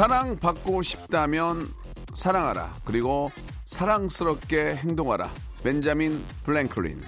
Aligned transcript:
사랑받고 0.00 0.80
싶다면 0.80 1.68
사랑하라. 2.14 2.74
그리고 2.86 3.30
사랑스럽게 3.66 4.76
행동하라. 4.76 5.30
벤자민 5.62 6.24
블랭클린. 6.42 7.02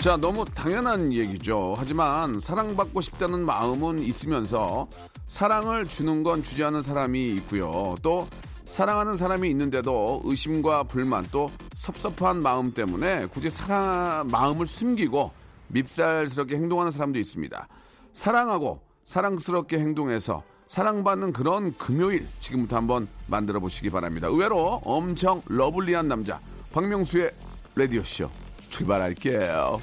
자, 0.00 0.16
너무 0.16 0.44
당연한 0.44 1.12
얘기죠. 1.12 1.74
하지만 1.76 2.38
사랑받고 2.38 3.00
싶다는 3.00 3.44
마음은 3.44 3.98
있으면서 4.04 4.88
사랑을 5.26 5.86
주는 5.86 6.22
건 6.22 6.44
않은 6.62 6.82
사람이 6.82 7.30
있고요. 7.30 7.96
또 8.00 8.28
사랑하는 8.66 9.16
사람이 9.16 9.48
있는데도 9.50 10.20
의심과 10.22 10.84
불만 10.84 11.26
또 11.32 11.50
섭섭한 11.76 12.42
마음 12.42 12.72
때문에 12.72 13.26
굳이 13.26 13.50
사랑 13.50 14.28
마음을 14.28 14.66
숨기고 14.66 15.30
밉살스럽게 15.68 16.56
행동하는 16.56 16.90
사람도 16.90 17.18
있습니다. 17.18 17.68
사랑하고 18.14 18.80
사랑스럽게 19.04 19.78
행동해서 19.78 20.42
사랑받는 20.66 21.34
그런 21.34 21.76
금요일 21.76 22.26
지금부터 22.40 22.76
한번 22.76 23.06
만들어 23.26 23.60
보시기 23.60 23.90
바랍니다. 23.90 24.26
의외로 24.26 24.80
엄청 24.84 25.42
러블리한 25.46 26.08
남자 26.08 26.40
박명수의 26.72 27.30
라디오 27.74 28.02
쇼 28.02 28.30
출발할게요. 28.70 29.80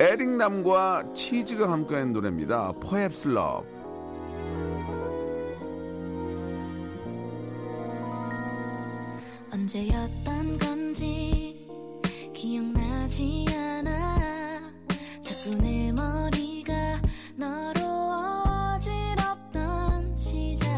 에릭남과 0.00 1.14
치즈가 1.14 1.70
함께한 1.70 2.12
노래입니다. 2.12 2.72
Love. 3.26 3.77
언제였던 9.68 10.58
건지 10.58 11.68
기억나지 12.34 13.44
않아 13.50 14.62
자꾸 15.20 15.56
내 15.62 15.92
머리가 15.92 16.72
너로 17.36 17.80
어지럽던 18.76 20.16
시작 20.16 20.70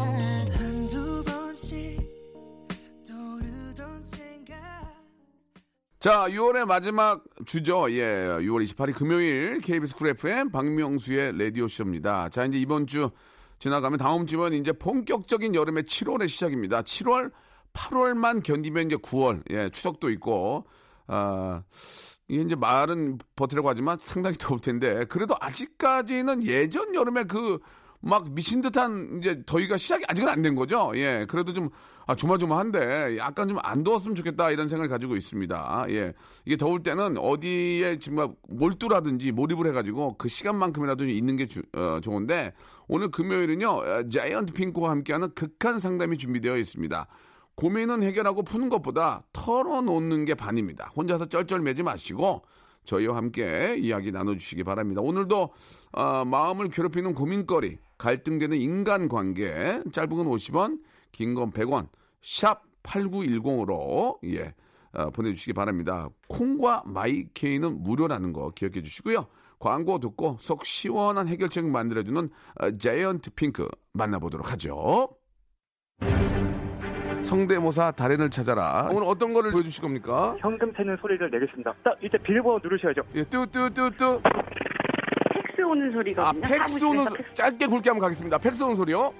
한두 0.59 1.23
번씩 1.23 2.01
떠오르던 3.07 4.03
생각 4.03 4.59
자, 6.01 6.25
6월의 6.27 6.65
마지막 6.65 7.23
주죠. 7.45 7.89
예, 7.91 8.25
6월 8.41 8.65
28일 8.65 8.93
금요일 8.93 9.59
KBS 9.61 9.95
쿨 9.95 10.09
FM 10.09 10.51
박명수의 10.51 11.37
라디오 11.37 11.69
쇼입니다. 11.69 12.27
자, 12.27 12.43
이제 12.43 12.57
이번 12.57 12.87
주 12.87 13.09
지나가면 13.59 13.99
다음 13.99 14.27
주면 14.27 14.51
이제 14.51 14.73
본격적인 14.73 15.55
여름의 15.55 15.83
7월의 15.83 16.27
시작입니다. 16.27 16.81
7월, 16.81 17.31
8월만 17.73 18.43
견디면 18.43 18.87
이제 18.87 18.95
9월, 18.97 19.43
예, 19.51 19.69
추석도 19.69 20.09
있고, 20.11 20.65
아, 21.07 21.63
이게 22.27 22.41
이제 22.43 22.55
말은 22.55 23.17
버티라고 23.35 23.69
하지만 23.69 23.97
상당히 23.99 24.35
더울 24.39 24.59
텐데, 24.59 25.05
그래도 25.05 25.35
아직까지는 25.39 26.43
예전 26.45 26.95
여름에 26.95 27.23
그, 27.25 27.59
막 28.03 28.31
미친 28.33 28.61
듯한 28.61 29.19
이제 29.19 29.43
더위가 29.45 29.77
시작이 29.77 30.05
아직은 30.07 30.27
안 30.27 30.41
된 30.41 30.55
거죠. 30.55 30.91
예. 30.95 31.25
그래도 31.29 31.53
좀, 31.53 31.69
아, 32.07 32.15
조마조마한데 32.15 33.15
약간 33.17 33.47
좀 33.47 33.59
안 33.61 33.83
더웠으면 33.83 34.15
좋겠다 34.15 34.49
이런 34.49 34.67
생각을 34.67 34.89
가지고 34.89 35.15
있습니다. 35.15 35.85
예. 35.89 36.13
이게 36.45 36.57
더울 36.57 36.81
때는 36.81 37.19
어디에 37.19 37.99
정말 37.99 38.29
몰두라든지 38.49 39.31
몰입을 39.31 39.67
해가지고 39.67 40.17
그 40.17 40.27
시간만큼이라도 40.29 41.05
있는 41.05 41.35
게 41.37 41.45
주- 41.45 41.61
어, 41.75 41.99
좋은데 42.01 42.53
오늘 42.87 43.11
금요일은요, 43.11 43.67
어, 43.69 44.09
자이언트 44.09 44.53
핑크와 44.53 44.89
함께하는 44.89 45.35
극한 45.35 45.79
상담이 45.79 46.17
준비되어 46.17 46.57
있습니다. 46.57 47.05
고민은 47.55 48.03
해결하고 48.03 48.43
푸는 48.43 48.69
것보다 48.69 49.23
털어놓는 49.33 50.25
게 50.25 50.35
반입니다. 50.35 50.91
혼자서 50.95 51.27
쩔쩔매지 51.27 51.83
마시고 51.83 52.43
저희와 52.85 53.15
함께 53.15 53.75
이야기 53.77 54.11
나눠주시기 54.11 54.63
바랍니다. 54.63 55.01
오늘도 55.01 55.49
어, 55.91 56.25
마음을 56.25 56.69
괴롭히는 56.69 57.13
고민거리, 57.13 57.77
갈등되는 57.97 58.57
인간관계, 58.57 59.83
짧은 59.91 60.09
건 60.09 60.25
50원, 60.27 60.79
긴 61.11 61.35
건 61.35 61.51
100원, 61.51 61.89
샵 62.21 62.63
8910으로 62.83 64.17
예, 64.25 64.53
어, 64.93 65.09
보내주시기 65.11 65.53
바랍니다. 65.53 66.09
콩과 66.27 66.83
마이케이는 66.87 67.83
무료라는 67.83 68.33
거 68.33 68.49
기억해 68.51 68.81
주시고요. 68.81 69.27
광고 69.59 69.99
듣고 69.99 70.37
속 70.39 70.65
시원한 70.65 71.27
해결책 71.27 71.65
만들어주는 71.65 72.29
어, 72.59 72.71
자이언트 72.71 73.31
핑크 73.35 73.67
만나보도록 73.93 74.51
하죠. 74.53 75.09
성대모사 77.35 77.91
달인을 77.91 78.29
찾아라. 78.29 78.89
오늘 78.91 79.07
어떤 79.07 79.31
거를 79.31 79.51
보여주실 79.51 79.81
겁니까? 79.81 80.35
현금 80.39 80.73
세는 80.75 80.97
소리를 80.99 81.29
내겠습니다. 81.31 81.73
자, 81.81 81.93
이제 82.03 82.17
빌보드 82.17 82.67
누르셔야죠. 82.67 83.01
예, 83.15 83.23
뚜뚜뚜뚜. 83.23 84.21
팩스 84.21 85.61
오는 85.61 85.91
소리가 85.93 86.27
아, 86.27 86.33
팩스 86.41 86.83
오는 86.83 87.05
소- 87.05 87.15
짧게 87.33 87.67
굵게 87.67 87.89
한번 87.89 88.01
가겠습니다. 88.07 88.37
팩스 88.37 88.61
오는 88.63 88.75
소리요? 88.75 89.13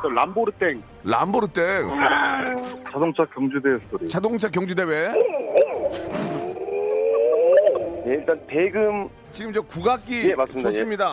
저 0.00 0.08
람보르땡 0.08 0.82
람보르땡. 1.04 1.88
자동차 2.90 3.24
경주대 3.34 3.68
소리. 3.90 4.08
자동차 4.08 4.48
경주대회. 4.48 5.08
네, 8.06 8.14
일단 8.14 8.40
대금 8.46 9.08
지금 9.32 9.52
저 9.52 9.60
국악기 9.60 10.30
예, 10.30 10.34
맞습니다. 10.34 10.70
좋습니다. 10.70 11.06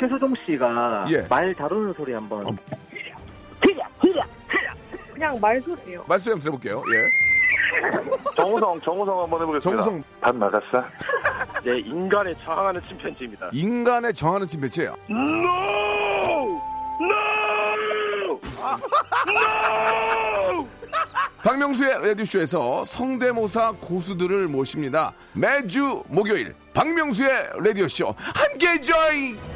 최수종 0.00 0.34
씨가 0.44 1.06
예. 1.10 1.24
말 1.30 1.54
다루는 1.54 1.92
소리 1.92 2.12
한번. 2.12 2.58
그냥 5.16 5.40
말소리예요. 5.40 6.04
말소리 6.06 6.32
한번 6.32 6.40
들어볼게요. 6.40 6.82
예. 6.92 7.08
정우성, 8.36 8.80
정우성 8.82 9.22
한번 9.22 9.40
해보겠습니다. 9.40 9.60
정우성 9.82 10.04
밥 10.20 10.36
나갔어? 10.36 10.84
네, 11.64 11.78
인간에 11.78 12.34
저항하는 12.44 12.80
침팬지입니다. 12.86 13.48
인간에 13.52 14.12
정하는 14.12 14.46
침배체. 14.46 14.90
박명수의 21.38 22.06
라디오쇼에서 22.08 22.84
성대모사 22.84 23.72
고수들을 23.80 24.48
모십니다. 24.48 25.14
매주 25.32 26.02
목요일 26.08 26.54
박명수의 26.74 27.30
라디오쇼 27.64 28.14
함께 28.18 28.80
join! 28.82 29.55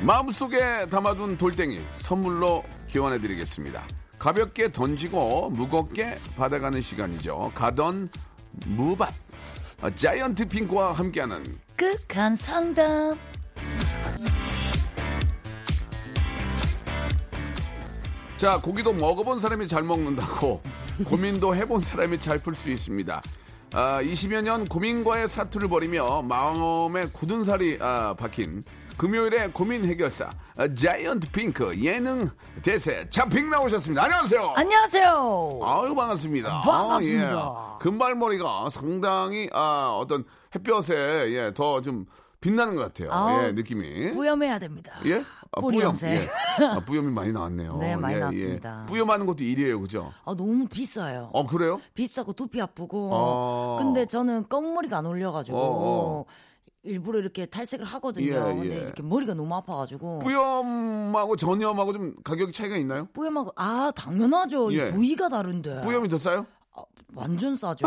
마음속에 0.00 0.86
담아둔 0.86 1.36
돌덩이 1.38 1.80
선물로 1.96 2.62
교환해드리겠습니다. 2.88 3.82
가볍게 4.18 4.70
던지고 4.70 5.50
무겁게 5.50 6.18
받아가는 6.36 6.80
시간이죠. 6.80 7.52
가던 7.54 8.08
무밭 8.66 9.12
아, 9.80 9.94
자이언트 9.94 10.48
핑크와 10.48 10.92
함께하는 10.92 11.58
극한 11.76 12.34
상담. 12.34 13.16
자 18.36 18.60
고기도 18.60 18.92
먹어본 18.92 19.40
사람이 19.40 19.66
잘 19.66 19.82
먹는다고 19.82 20.62
고민도 21.04 21.54
해본 21.56 21.80
사람이 21.82 22.20
잘 22.20 22.38
풀 22.38 22.54
수 22.54 22.70
있습니다. 22.70 23.20
아, 23.72 24.00
20여 24.02 24.42
년 24.42 24.64
고민과의 24.64 25.28
사투를 25.28 25.68
벌이며 25.68 26.22
마음에 26.22 27.06
굳은 27.12 27.44
살이 27.44 27.78
아, 27.80 28.14
박힌 28.18 28.64
금요일에 28.98 29.48
고민 29.52 29.84
해결사 29.84 30.28
아, 30.56 30.66
자이언트 30.74 31.30
핑크 31.30 31.72
예능 31.80 32.28
대세 32.62 33.08
자핑 33.08 33.48
나오셨습니다. 33.48 34.02
안녕하세요. 34.02 34.52
안녕하세요. 34.56 35.60
아유 35.62 35.94
반갑습니다. 35.94 36.62
반갑습니다. 36.62 37.32
아, 37.32 37.76
예. 37.78 37.82
금발머리가 37.82 38.70
상당히 38.70 39.48
아, 39.52 39.96
어떤 40.00 40.24
햇볕에 40.52 40.94
예, 41.32 41.52
더좀 41.54 42.06
빛나는 42.40 42.74
것 42.74 42.82
같아요. 42.82 43.12
아우, 43.12 43.44
예, 43.44 43.52
느낌이. 43.52 44.12
부염해야 44.14 44.58
됩니다. 44.58 44.92
예? 45.06 45.24
아, 45.52 45.60
뿌염. 45.60 45.82
염색. 45.82 46.10
예. 46.60 46.64
아, 46.64 46.80
뿌염이 46.86 47.12
많이 47.12 47.30
나왔네요. 47.32 47.76
네, 47.78 47.94
많이 47.96 48.16
예, 48.16 48.18
나왔습니다. 48.18 48.80
예. 48.82 48.86
뿌염하는 48.86 49.26
것도 49.26 49.44
일이에요, 49.44 49.80
그죠? 49.80 50.12
아, 50.24 50.34
너무 50.36 50.66
비싸요. 50.68 51.30
어, 51.32 51.46
그래요? 51.46 51.80
비싸고 51.94 52.32
두피 52.32 52.60
아프고. 52.60 53.10
어. 53.12 53.76
근데 53.80 54.06
저는 54.06 54.48
검머리가 54.48 54.98
안 54.98 55.06
올려가지고. 55.06 55.56
어, 55.56 56.20
어. 56.20 56.24
일부러 56.88 57.18
이렇게 57.18 57.46
탈색을 57.46 57.84
하거든요. 57.84 58.26
예, 58.26 58.32
근데 58.40 58.76
예. 58.76 58.80
이렇게 58.84 59.02
머리가 59.02 59.34
너무 59.34 59.54
아파가지고. 59.54 60.20
뿌염하고 60.20 61.36
전염하고 61.36 61.92
좀 61.92 62.14
가격이 62.24 62.52
차이가 62.52 62.76
있나요? 62.76 63.08
뿌염하고 63.12 63.52
아 63.56 63.92
당연하죠. 63.94 64.70
이 64.70 64.78
예. 64.78 64.90
부위가 64.90 65.28
다른데. 65.28 65.82
뿌염이 65.82 66.08
더 66.08 66.18
싸요? 66.18 66.46
아, 66.74 66.82
완전 67.14 67.56
싸죠. 67.56 67.86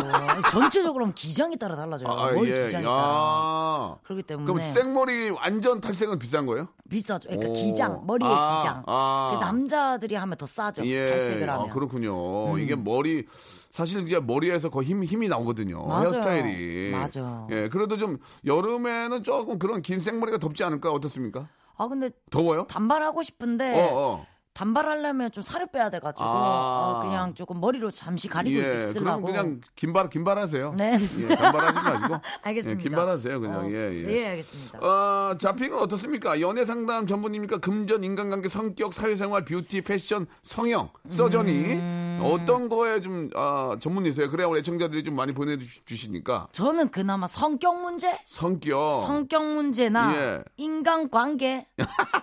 전체적으로 0.52 1.06
하면 1.06 1.14
기장에 1.16 1.56
따라 1.56 1.76
달라져요. 1.76 2.10
머리 2.36 2.48
기장에 2.66 2.84
따라. 2.84 2.96
야. 2.96 3.98
그렇기 4.04 4.24
때문에 4.24 4.52
아, 4.52 4.54
그럼 4.54 4.72
생머리 4.74 5.30
완전 5.32 5.80
탈색은 5.82 6.20
비싼 6.20 6.46
거예요? 6.46 6.68
비싸죠. 6.90 7.30
그러니까 7.30 7.50
오. 7.50 7.54
기장, 7.54 8.04
머리의 8.06 8.32
아, 8.32 8.60
기장. 8.60 8.84
아. 8.88 9.32
그 9.38 9.44
남자들이 9.46 10.16
하면 10.16 10.38
더 10.38 10.46
싸죠. 10.46 10.86
예. 10.86 11.10
탈색을 11.12 11.50
하면. 11.50 11.66
음. 11.66 11.70
아, 11.70 11.74
그렇군요. 11.74 12.58
이게 12.58 12.76
머리 12.76 13.26
사실 13.72 14.02
이제 14.06 14.20
머리에서 14.20 14.70
거의 14.70 14.88
힘, 14.88 15.04
힘이 15.04 15.28
나오거든요. 15.30 15.86
맞아요. 15.86 16.04
헤어스타일이. 16.04 16.92
맞아. 16.92 17.48
예. 17.52 17.70
그래도 17.70 17.98
좀 17.98 18.18
여름에는 18.46 19.24
조금 19.24 19.58
그런 19.58 19.82
긴 19.82 20.00
생머리가 20.00 20.38
덥지 20.38 20.64
않을까? 20.64 20.92
어떻습니까? 20.92 21.48
아 21.78 21.88
근데 21.88 22.12
더워요? 22.30 22.68
단발하고 22.68 23.24
싶은데 23.24 23.74
어, 23.74 23.90
어. 23.98 24.26
단발하려면 24.54 25.32
좀 25.32 25.44
살을 25.44 25.68
빼야 25.72 25.90
돼가지고 25.90 26.28
아. 26.28 27.00
어, 27.00 27.02
그냥 27.04 27.34
조금 27.34 27.60
머리로 27.62 27.90
잠시 27.90 28.28
가리고 28.28 28.60
예. 28.62 28.80
있으려고. 28.80 29.22
그럼 29.22 29.24
그냥 29.24 29.62
긴발 29.76 30.10
긴발하세요. 30.10 30.74
네. 30.78 30.98
예, 31.20 31.28
단발하지 31.36 31.80
마시고. 31.80 32.16
알겠습니다. 32.44 32.80
예, 32.80 32.84
긴발하세요, 32.84 33.40
그냥. 33.40 33.60
어, 33.62 33.70
예, 33.70 33.94
예. 33.94 34.04
네, 34.04 34.28
알겠습니다. 34.30 34.80
어, 34.80 35.38
자핑은 35.38 35.78
어떻습니까? 35.80 36.42
연애 36.42 36.66
상담 36.66 37.08
전문입니까? 37.08 37.60
금전, 37.60 38.04
인간관계, 38.04 38.50
성격, 38.50 38.94
사회생활, 38.94 39.46
뷰티, 39.46 39.82
패션, 39.82 40.28
성형, 40.44 40.90
서전이 41.08 41.52
음. 41.76 42.20
어떤 42.24 42.68
거에 42.70 43.02
좀 43.02 43.30
아, 43.36 43.78
전문이세요? 43.80 44.30
그래야 44.30 44.48
우리 44.48 44.60
애청자들이 44.60 45.04
좀 45.04 45.16
많이 45.16 45.34
보내주시니까 45.34 46.50
저는 46.52 46.90
그나마 46.92 47.26
성격 47.26 47.82
문제, 47.82 48.20
성격. 48.26 49.02
성격 49.06 49.44
문제나 49.46 50.10
어. 50.12 50.16
예. 50.16 50.44
인간관계, 50.58 51.68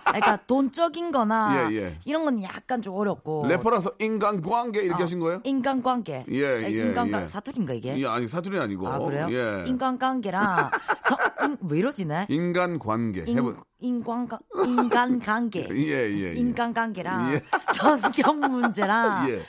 그러니까 0.05 0.37
돈적인거나 0.47 1.71
예, 1.71 1.75
예. 1.75 1.93
이런 2.19 2.25
건 2.25 2.43
약간 2.43 2.81
좀 2.81 2.95
어렵고. 2.95 3.45
래퍼라서 3.47 3.91
인간관계 3.99 4.81
이렇게 4.81 5.01
어, 5.01 5.05
하신 5.05 5.19
거예요? 5.19 5.41
인간관계. 5.43 6.25
예, 6.29 6.45
아, 6.47 6.61
예, 6.63 6.69
인간관 6.69 7.21
예. 7.21 7.25
사투리인가 7.25 7.73
이게? 7.73 7.97
예, 7.97 8.05
아니 8.07 8.27
사투리 8.27 8.59
아니고. 8.59 8.87
아 8.87 8.99
그래요? 8.99 9.27
예. 9.29 9.63
인간관계랑 9.67 10.69
성, 11.07 11.49
인, 11.49 11.57
왜 11.69 11.79
이러지네? 11.79 12.27
인간관계. 12.29 13.23
인, 13.27 13.37
해보. 13.37 13.55
인간관 13.79 14.39
인간관계. 14.65 15.69
예, 15.71 16.09
예, 16.11 16.11
예. 16.11 16.33
인간관계랑 16.33 17.33
예. 17.33 17.41
성격 17.73 18.37
문제랑 18.37 19.29
예. 19.29 19.41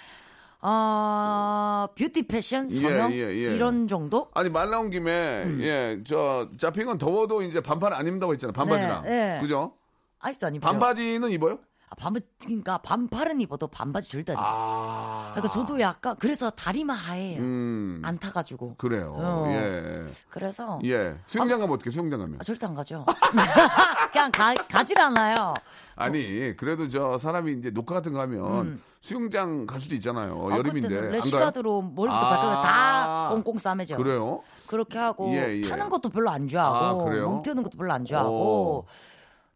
어 0.63 1.89
뷰티 1.97 2.27
패션 2.29 2.71
예, 2.71 2.81
성형 2.81 3.13
예, 3.13 3.17
예. 3.17 3.55
이런 3.55 3.89
정도? 3.89 4.29
아니 4.35 4.51
말 4.51 4.71
나온 4.71 4.91
김에 4.91 5.43
음. 5.45 5.59
예, 5.63 5.99
저 6.07 6.49
자핑은 6.57 6.99
더워도 6.99 7.43
이제 7.43 7.61
반팔 7.61 7.93
안 7.95 8.07
입는다고 8.07 8.33
했잖아요. 8.35 8.53
반바지랑. 8.53 9.03
네, 9.03 9.11
네. 9.11 9.41
그죠? 9.41 9.73
아직도 10.21 10.47
안 10.47 10.55
입죠. 10.55 10.67
반바지는 10.67 11.31
입어요? 11.31 11.59
아, 11.91 11.97
반바 11.97 12.21
그러니까 12.45 12.79
반팔은 12.79 13.41
입어도 13.41 13.67
반바지 13.67 14.11
절대 14.13 14.33
안 14.33 14.39
입어요. 14.39 14.47
아. 14.49 15.31
그러니까 15.35 15.53
저도 15.53 15.81
약간 15.81 16.15
그래서 16.21 16.49
다리만 16.51 16.97
하얘요. 16.97 17.41
음. 17.41 18.01
안 18.05 18.17
타가지고. 18.17 18.77
그래요. 18.77 19.15
어. 19.19 19.47
예. 19.51 20.05
그래서 20.29 20.79
예. 20.85 21.17
수영장 21.27 21.59
가면 21.59 21.75
어떻게 21.75 21.91
수영장 21.91 22.21
가면? 22.21 22.37
아, 22.41 22.45
절대 22.45 22.67
안 22.67 22.75
가죠. 22.75 23.05
그냥 24.13 24.31
가, 24.31 24.55
가질 24.55 25.01
않아요. 25.01 25.55
아니, 25.97 26.57
그래도 26.57 26.89
저 26.89 27.19
사람이 27.19 27.53
이제 27.59 27.71
녹화 27.71 27.97
같은 27.97 28.13
거 28.13 28.21
하면 28.21 28.81
수영장 29.01 29.67
갈 29.67 29.81
수도 29.81 29.97
있잖아요. 29.97 30.47
음. 30.47 30.53
아, 30.53 30.57
여름인데. 30.59 31.11
레시가드로 31.11 31.83
머리부터 31.83 32.17
아. 32.17 32.29
발끝까지 32.29 32.63
다 32.63 33.29
꽁꽁 33.31 33.59
싸매죠. 33.59 33.97
그래요? 33.97 34.43
그렇게 34.69 34.97
하고 34.99 35.33
예, 35.35 35.57
예. 35.57 35.61
타는 35.63 35.89
것도 35.89 36.11
별로 36.11 36.31
안 36.31 36.47
좋아하고 36.47 37.09
아? 37.09 37.15
멍 37.15 37.43
태우는 37.43 37.65
것도 37.65 37.77
별로 37.77 37.93
안 37.93 38.05
좋아하고 38.05 38.87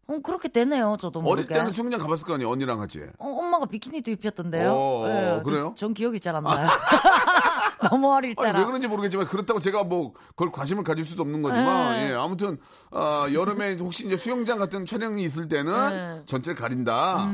어, 0.07 0.19
그렇게 0.23 0.47
되네요. 0.49 0.97
저도 0.99 1.21
모르게. 1.21 1.41
어릴 1.47 1.47
때는 1.57 1.71
수영장 1.71 1.99
가봤을 1.99 2.25
거 2.25 2.35
아니에요. 2.35 2.49
언니랑 2.51 2.77
같이. 2.77 3.01
어, 3.17 3.27
엄마가 3.27 3.65
비키니도 3.65 4.11
입혔던데요. 4.11 4.71
어, 4.71 5.07
예, 5.39 5.41
그래요? 5.43 5.73
전 5.75 5.93
기억이 5.93 6.19
잘 6.19 6.35
안 6.35 6.43
나요. 6.43 6.67
너무 7.89 8.11
어릴 8.13 8.35
때라. 8.35 8.59
왜 8.59 8.65
그런지 8.65 8.87
모르겠지만 8.87 9.27
그렇다고 9.27 9.59
제가 9.59 9.83
뭐 9.83 10.13
그걸 10.29 10.51
관심을 10.51 10.83
가질 10.83 11.05
수도 11.05 11.21
없는 11.23 11.41
거지만 11.41 11.91
네. 11.99 12.09
예, 12.09 12.13
아무튼 12.15 12.57
어, 12.91 13.25
여름에 13.33 13.77
혹시 13.79 14.05
이제 14.07 14.17
수영장 14.17 14.57
같은 14.59 14.85
촬영이 14.85 15.23
있을 15.23 15.47
때는 15.47 15.89
네. 15.89 16.21
전체를 16.25 16.55
가린다. 16.55 16.93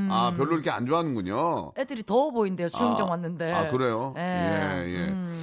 아 0.10 0.34
별로 0.36 0.54
이렇게 0.54 0.70
안 0.70 0.86
좋아하는군요. 0.86 1.74
애들이 1.78 2.04
더워 2.04 2.32
보인대요. 2.32 2.68
수영장 2.70 3.08
아, 3.08 3.12
왔는데. 3.12 3.52
아, 3.54 3.68
그래요? 3.70 4.14
예. 4.18 4.22
예, 4.22 4.90
예. 4.94 4.98
음. 5.10 5.38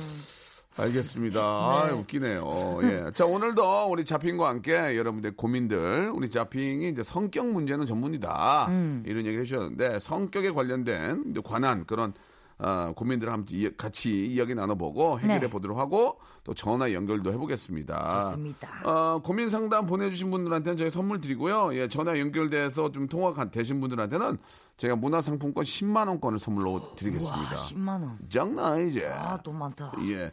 알겠습니다. 0.79 1.41
아, 1.41 1.91
웃기네요. 1.93 2.79
예. 2.85 3.11
자, 3.13 3.27
오늘도 3.27 3.87
우리 3.91 4.05
자핑과 4.05 4.49
함께 4.49 4.97
여러분들 4.97 5.33
고민들, 5.37 6.11
우리 6.15 6.31
자핑이 6.31 6.89
이제 6.89 7.03
성격 7.03 7.49
문제는 7.49 7.85
전문이다. 7.87 8.67
음. 8.69 9.03
이런 9.07 9.27
얘기 9.27 9.39
해주셨는데, 9.39 9.99
성격에 9.99 10.51
관련된 10.51 11.35
관한 11.45 11.85
그런 11.87 12.13
어, 12.61 12.93
고민들을 12.97 13.33
함께 13.33 13.57
이- 13.57 13.77
같이 13.77 14.27
이야기 14.27 14.53
나눠보고 14.53 15.21
해결해 15.21 15.39
네. 15.43 15.47
보도록 15.49 15.79
하고 15.79 16.19
또 16.49 16.55
전화 16.55 16.91
연결도 16.95 17.31
해보겠습니다. 17.35 18.23
좋습니다. 18.23 18.69
어, 18.83 19.21
고민 19.23 19.51
상담 19.51 19.85
보내주신 19.85 20.31
분들한테는 20.31 20.79
저희 20.79 20.91
선물 20.91 21.21
드리고요. 21.21 21.75
예, 21.75 21.89
전화 21.89 22.19
연결돼서 22.19 22.91
좀 22.91 23.07
통화가 23.07 23.51
되신 23.51 23.83
분들한테는 23.83 24.39
제가 24.79 24.97
문화상품권 24.97 25.65
10만 25.65 26.09
원권을 26.09 26.39
선물로 26.39 26.95
드리겠습니다. 26.97 27.39
와, 27.39 27.55
10만 27.55 27.89
원. 28.03 28.19
장난 28.31 28.65
아니지. 28.65 29.05
아, 29.05 29.37
돈 29.43 29.59
많다. 29.59 29.93
예. 30.11 30.33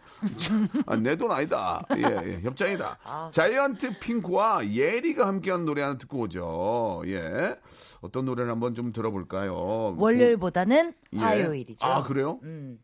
아, 0.86 0.96
내 0.96 1.18
돈 1.18 1.32
아니다. 1.32 1.84
예, 1.98 2.04
예. 2.04 2.40
협찬이다. 2.44 2.98
아. 3.04 3.30
자이언트 3.34 4.00
핑크와 4.00 4.72
예리가 4.72 5.28
함께한 5.28 5.66
노래 5.66 5.82
하나 5.82 5.98
듣고 5.98 6.20
오죠. 6.20 7.02
예. 7.08 7.58
어떤 8.00 8.24
노래를 8.24 8.50
한번 8.50 8.74
좀 8.74 8.94
들어볼까요? 8.94 9.96
월요일보다는 9.98 10.94
예. 11.12 11.18
화요일이죠. 11.20 11.86
아, 11.86 12.04
그래요? 12.04 12.40
음. 12.44 12.78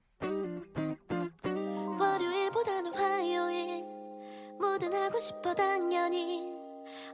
뭐든 4.81 4.93
하고 4.93 5.17
싶어 5.19 5.53
당연히 5.53 6.43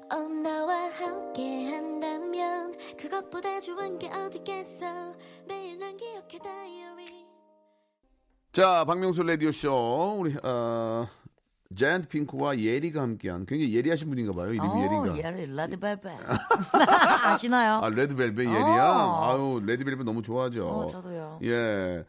어, 0.09 0.15
나와 0.17 0.89
함께 0.89 1.69
한다면 1.69 2.73
그것보다 2.97 3.59
좋은 3.59 3.99
게 3.99 4.09
어디겠어 4.09 5.13
매일 5.45 5.77
난 5.77 5.97
기억해 5.97 6.39
다이어리 6.41 7.25
자, 8.53 8.85
박명수 8.85 9.21
라디오쇼. 9.21 10.17
우리, 10.19 10.35
어, 10.43 11.07
자이언트 11.77 12.07
핑크와 12.07 12.57
예리가 12.57 13.01
함께한 13.01 13.45
굉장히 13.45 13.75
예리하신 13.75 14.09
분인가 14.09 14.31
봐요. 14.33 14.51
이름이 14.51 14.69
어, 14.69 15.05
예리가. 15.13 15.29
예리 15.29 15.55
레드벨벳. 15.55 16.17
아시나요? 17.23 17.81
아, 17.83 17.89
레드벨벳 17.89 18.47
예리야? 18.47 18.89
어. 18.95 19.29
아유, 19.29 19.61
레드벨벳 19.63 20.05
너무 20.05 20.23
좋아하죠. 20.23 20.67
어, 20.67 20.87
저도요. 20.87 21.39
예. 21.43 22.03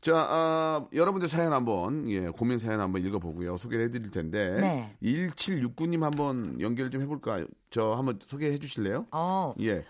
자, 0.00 0.14
아, 0.16 0.86
여러분들 0.92 1.28
사연 1.28 1.52
한번, 1.52 2.08
예, 2.10 2.28
고민 2.28 2.58
사연 2.58 2.80
한번 2.80 3.04
읽어보고요. 3.04 3.56
소개를 3.56 3.86
해드릴 3.86 4.10
텐데. 4.10 4.52
네. 4.60 4.96
1769님 5.02 6.02
한번 6.02 6.60
연결 6.60 6.90
좀 6.90 7.02
해볼까요? 7.02 7.46
저 7.70 7.92
한번 7.94 8.18
소개해 8.22 8.58
주실래요? 8.58 9.06
어, 9.10 9.52
예. 9.60 9.84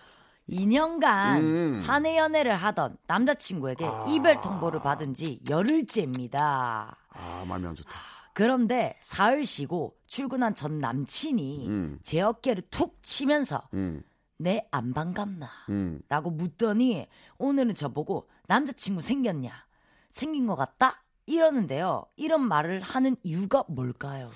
2년간 0.49 1.39
음. 1.41 1.83
사내 1.85 2.17
연애를 2.17 2.55
하던 2.55 2.97
남자친구에게 3.07 3.85
이별 4.09 4.39
통보를 4.39 4.81
받은 4.81 5.13
지 5.13 5.41
열흘째입니다. 5.49 6.95
아, 7.09 7.45
마음이 7.45 7.67
안 7.67 7.75
좋다. 7.75 7.89
그런데 8.33 8.95
사흘 9.01 9.45
쉬고 9.45 9.97
출근한 10.07 10.55
전 10.55 10.79
남친이 10.79 11.67
음. 11.67 11.99
제 12.01 12.21
어깨를 12.21 12.63
툭 12.71 12.97
치면서 13.03 13.67
음, 13.73 14.03
내 14.37 14.61
안 14.71 14.93
반갑나? 14.93 15.49
음. 15.69 15.99
라고 16.07 16.29
묻더니 16.29 17.07
오늘은 17.39 17.75
저보고 17.75 18.29
남자친구 18.47 19.01
생겼냐? 19.01 19.51
생긴 20.17 20.47
것 20.47 20.55
같다? 20.55 21.03
이러는데요. 21.27 22.05
이런 22.15 22.47
말을 22.47 22.81
하는 22.81 23.15
이유가 23.23 23.63
뭘까요? 23.67 24.29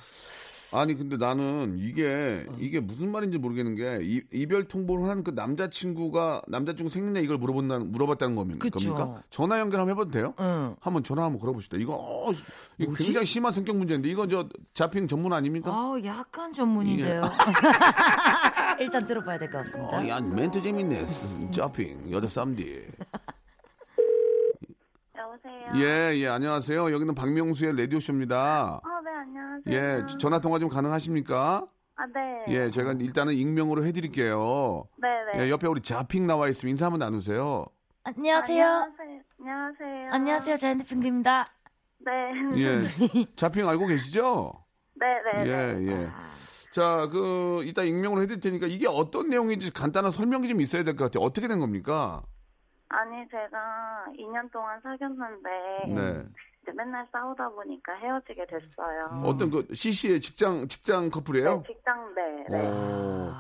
아니 0.74 0.94
근데 0.96 1.18
나는 1.18 1.76
이게 1.80 2.46
어. 2.48 2.56
이게 2.58 2.80
무슨 2.80 3.12
말인지 3.12 3.38
모르겠는 3.40 3.76
게 3.76 4.00
이, 4.02 4.22
이별 4.32 4.66
통보를 4.70 5.10
한 5.10 5.22
그 5.22 5.36
남자 5.36 5.70
친구가 5.70 6.44
남자 6.48 6.74
친구 6.74 6.90
생일냐 6.90 7.20
이걸 7.20 7.38
물어본다 7.40 7.80
물어봤다는 7.80 8.36
겁니까? 8.36 8.60
그쵸. 8.70 8.94
겁니까? 8.96 9.22
전화 9.30 9.60
연결 9.60 9.82
한번 9.82 9.94
해봐도 9.96 10.12
돼요? 10.12 10.34
응. 10.40 10.76
한번 10.80 11.04
전화 11.04 11.26
한번 11.26 11.42
걸어봅시다. 11.42 11.76
이거, 11.78 11.96
어, 11.96 12.32
이거? 12.78 12.94
굉장히 12.94 13.26
심한 13.26 13.52
성격 13.52 13.76
문제인데 13.76 14.08
이건 14.08 14.30
저 14.30 14.48
자핑 14.74 15.10
전문 15.10 15.34
아닙니까? 15.34 15.72
아, 15.74 16.00
약간 16.06 16.54
전문인데요. 16.54 17.22
일단 18.80 19.06
들어봐야 19.06 19.38
될 19.40 19.52
것 19.52 19.58
같습니다. 19.66 19.98
어, 20.00 20.08
야 20.08 20.22
멘트 20.22 20.62
재밌네. 20.62 21.06
자핑 21.52 22.10
여자 22.12 22.28
쌈디. 22.30 22.86
여보세요. 25.36 25.72
예, 25.76 26.18
예, 26.18 26.28
안녕하세요. 26.28 26.92
여기는 26.92 27.16
박명수의 27.16 27.78
라디오 27.78 28.00
쇼입니다. 28.00 28.82
어, 28.84 29.02
네, 29.04 29.12
안녕하세요. 29.12 30.04
예, 30.04 30.18
전화 30.18 30.40
통화 30.40 30.60
좀 30.60 30.68
가능하십니까? 30.70 31.66
아, 31.96 32.06
네. 32.14 32.46
예, 32.50 32.70
제가 32.72 32.94
일단은 33.00 33.34
익명으로 33.34 33.86
해드릴게요. 33.86 34.84
네, 34.98 35.08
네. 35.38 35.46
예, 35.46 35.50
옆에 35.50 35.68
우리 35.68 35.82
자핑 35.82 36.28
나와 36.28 36.50
있으면 36.50 36.72
인사 36.72 36.86
한번 36.86 37.00
나누세요. 37.00 37.66
안녕하세요. 38.04 38.66
안녕하세요. 38.66 39.22
안녕하세요. 39.40 40.10
안녕하세요. 40.12 40.58
저 40.58 40.68
핸드폰입니다. 40.68 41.50
네. 42.00 42.12
예, 42.58 42.80
자핑 43.36 43.68
알고 43.70 43.88
계시죠? 43.88 44.54
네, 44.96 45.44
네. 45.44 45.50
예, 45.50 45.74
네. 45.74 45.92
예. 46.04 46.10
자, 46.72 47.08
그 47.12 47.64
이따 47.66 47.84
익명으로 47.84 48.22
해드릴 48.22 48.40
테니까 48.40 48.66
이게 48.68 48.88
어떤 48.88 49.30
내용인지 49.30 49.72
간단한 49.72 50.12
설명이 50.12 50.48
좀 50.50 50.62
있어야 50.62 50.84
될 50.84 50.96
것 50.96 51.06
같아요. 51.06 51.24
어떻게 51.26 51.48
된 51.48 51.60
겁니까? 51.60 52.24
아니, 52.92 53.28
제가 53.30 54.06
2년 54.18 54.52
동안 54.52 54.80
사귀었는데 54.82 55.50
네. 55.88 56.24
이제 56.62 56.72
맨날 56.76 57.08
싸우다 57.12 57.50
보니까 57.50 57.94
헤어지게 57.96 58.46
됐어요. 58.48 59.22
어떤 59.26 59.50
그 59.50 59.66
CC의 59.74 60.20
직장 60.22 60.68
직장 60.68 61.10
커플이에요? 61.10 61.64
네, 61.64 61.74
직장 61.74 62.14
네. 62.16 62.46
네. 62.50 62.68
오. 62.68 63.32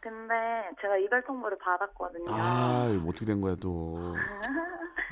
근데 0.00 0.34
제가 0.80 0.96
이별 0.96 1.22
통보를 1.24 1.58
받았거든요. 1.58 2.24
아, 2.30 2.88
이거 2.90 3.08
어떻게 3.10 3.26
된 3.26 3.40
거야 3.40 3.54
또? 3.60 4.14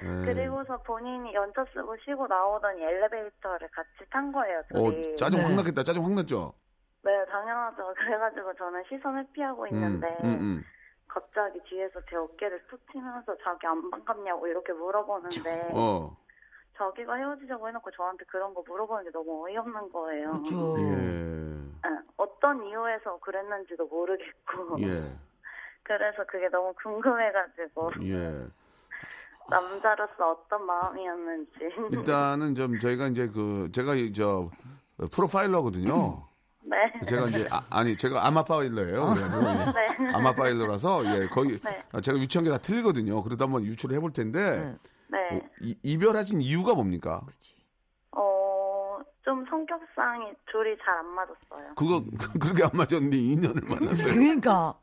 예. 0.02 0.06
그리고서 0.24 0.80
본인이 0.82 1.34
연차 1.34 1.64
쓰고 1.74 1.94
쉬고 2.04 2.26
나오더니 2.26 2.82
엘리베이터를 2.82 3.68
같이 3.68 4.10
탄 4.10 4.32
거예요, 4.32 4.60
어, 4.74 4.90
둘이. 4.90 5.16
짜증 5.16 5.42
확 5.42 5.48
네. 5.50 5.56
났겠다. 5.56 5.82
짜증 5.82 6.04
확 6.04 6.12
났죠? 6.14 6.54
네, 7.02 7.10
당연하죠. 7.30 7.94
그래가지고 7.98 8.54
저는 8.54 8.82
시선 8.88 9.18
회피하고 9.18 9.66
있는데 9.66 10.06
음, 10.24 10.28
음. 10.28 10.64
갑자기 11.08 11.60
뒤에서 11.64 12.00
제 12.08 12.16
어깨를 12.16 12.62
툭 12.68 12.80
치면서 12.92 13.36
자기 13.42 13.66
안 13.66 13.90
반갑냐고 13.90 14.46
이렇게 14.46 14.72
물어보는데 14.72 15.72
어. 15.74 16.16
자기가 16.76 17.14
헤어지자고 17.14 17.66
해놓고 17.68 17.90
저한테 17.90 18.24
그런 18.26 18.54
거 18.54 18.62
물어보는 18.66 19.04
게 19.04 19.10
너무 19.10 19.46
어이없는 19.46 19.90
거예요. 19.90 20.32
그죠. 20.32 20.76
예. 20.78 20.92
응, 21.84 22.02
어떤 22.16 22.64
이유에서 22.64 23.18
그랬는지도 23.18 23.86
모르겠고 23.86 24.80
예. 24.80 25.02
그래서 25.82 26.24
그게 26.26 26.48
너무 26.48 26.72
궁금해가지고 26.74 27.92
예. 28.02 28.46
남자로서 29.50 30.30
어떤 30.32 30.66
마음이었는지 30.66 31.50
일단은 31.90 32.54
좀 32.54 32.78
저희가 32.78 33.06
이제 33.06 33.28
그 33.28 33.70
제가 33.72 33.94
이저 33.94 34.50
프로파일러거든요. 35.10 36.26
네. 36.68 36.92
제가 37.06 37.26
이제 37.28 37.48
아, 37.70 37.82
니 37.84 37.96
제가 37.96 38.26
아마 38.26 38.44
파일러예요. 38.44 39.14
예. 39.16 40.04
네. 40.04 40.12
아마 40.14 40.34
파일러라서 40.34 41.04
예 41.06 41.26
거기 41.28 41.58
네. 41.60 41.82
아, 41.92 42.00
제가 42.00 42.18
유치한 42.18 42.44
게 42.44 42.50
다 42.50 42.58
틀리거든요. 42.58 43.22
그러다 43.22 43.44
한번 43.46 43.64
유출을 43.64 43.96
해볼 43.96 44.12
텐데 44.12 44.76
네. 45.08 45.18
어, 45.36 45.40
이, 45.62 45.74
이별하신 45.82 46.40
이유가 46.42 46.74
뭡니까? 46.74 47.22
어, 48.12 48.98
좀 49.24 49.44
성격상이 49.48 50.26
둘이 50.50 50.76
잘 50.84 50.94
안 50.98 51.06
맞았어요. 51.06 51.74
그거 51.76 52.02
그렇게 52.40 52.64
안 52.64 52.70
맞았는데 52.74 53.16
2년을 53.16 53.66
만났어요. 53.68 54.14
그러니까. 54.14 54.74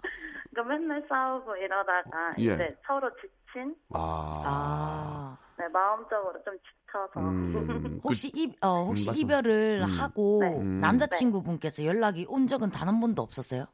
그러니까 0.51 0.74
맨날 0.75 1.06
싸우고 1.10 1.56
이러다가 1.58 2.34
예. 2.39 2.44
이제 2.44 2.77
서로 2.88 3.10
지친 3.18 3.75
아. 3.94 4.42
아. 4.46 5.38
네, 5.58 5.68
마음적으로 5.70 6.42
좀 6.44 6.56
지 6.58 6.62
쳐서 6.96 7.20
음, 7.20 7.54
그- 8.08 8.10
혹시 8.10 8.32
이 8.36 8.54
어, 8.62 8.86
혹시 8.86 9.10
음, 9.10 9.12
맞아. 9.12 9.20
이별을 9.20 9.80
음. 9.82 9.86
하고 9.86 10.40
네. 10.42 10.58
음. 10.60 10.80
남자친구분께서 10.82 11.86
연락이 11.86 12.25
온 12.30 12.48
적은 12.48 12.70
단 12.70 12.88
한 12.88 13.00
번도 13.02 13.22
없었어요? 13.22 13.66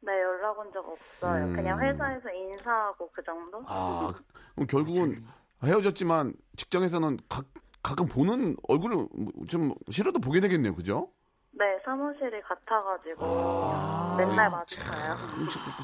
네, 0.00 0.12
연락 0.12 0.58
온 0.58 0.72
적 0.72 0.86
없어요. 0.88 1.44
음. 1.46 1.52
그냥 1.52 1.78
회사에서 1.80 2.30
인사하고 2.30 3.10
그 3.12 3.22
정도? 3.24 3.62
아, 3.66 4.12
그럼 4.54 4.66
결국은 4.68 5.26
헤어졌지만 5.62 6.34
직장에서는 6.56 7.18
가, 7.28 7.42
가끔 7.82 8.06
보는 8.06 8.56
얼굴을 8.68 9.08
좀 9.48 9.72
싫어도 9.90 10.20
보게 10.20 10.40
되겠네요. 10.40 10.74
그죠? 10.74 11.12
네, 11.58 11.80
사무실이 11.84 12.40
같아가지고 12.42 13.24
아. 13.24 14.14
맨날 14.16 14.50
마주쳐요. 14.50 15.14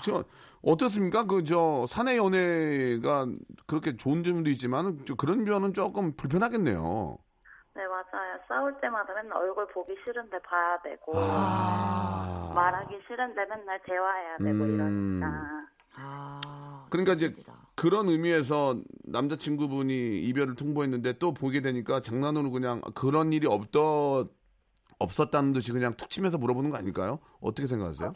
지금 0.02 0.22
어떻습니까? 0.62 1.24
그 1.24 1.42
저 1.44 1.84
사내 1.88 2.16
연애가 2.16 3.26
그렇게 3.66 3.96
좋은 3.96 4.22
점도 4.22 4.50
있지만 4.50 5.04
좀 5.04 5.16
그런 5.16 5.44
면은 5.44 5.72
조금 5.74 6.14
불편하겠네요. 6.16 7.18
네, 7.76 7.82
맞아요. 7.88 8.38
싸울 8.48 8.80
때마다 8.80 9.12
맨날 9.14 9.36
얼굴 9.36 9.66
보기 9.68 9.94
싫은데 10.04 10.38
봐야 10.42 10.80
되고 10.82 11.12
아. 11.16 12.52
말하기 12.54 12.94
싫은데 13.06 13.44
맨날 13.46 13.80
대화해야 13.84 14.36
되고 14.38 14.64
음. 14.64 14.74
이러니까 15.20 15.66
아. 15.96 16.86
그러니까 16.90 17.14
이제. 17.14 17.34
그런 17.76 18.08
의미에서 18.08 18.76
남자친구분이 19.04 20.20
이별을 20.20 20.54
통보했는데 20.54 21.14
또 21.18 21.34
보게 21.34 21.60
되니까 21.60 21.98
장난으로 21.98 22.52
그냥 22.52 22.80
그런 22.94 23.32
일이 23.32 23.48
없더 23.48 24.28
없었다는 24.98 25.52
듯이 25.52 25.72
그냥 25.72 25.96
툭 25.96 26.10
치면서 26.10 26.38
물어보는 26.38 26.70
거 26.70 26.76
아닐까요? 26.76 27.18
어떻게 27.40 27.66
생각하세요? 27.66 28.12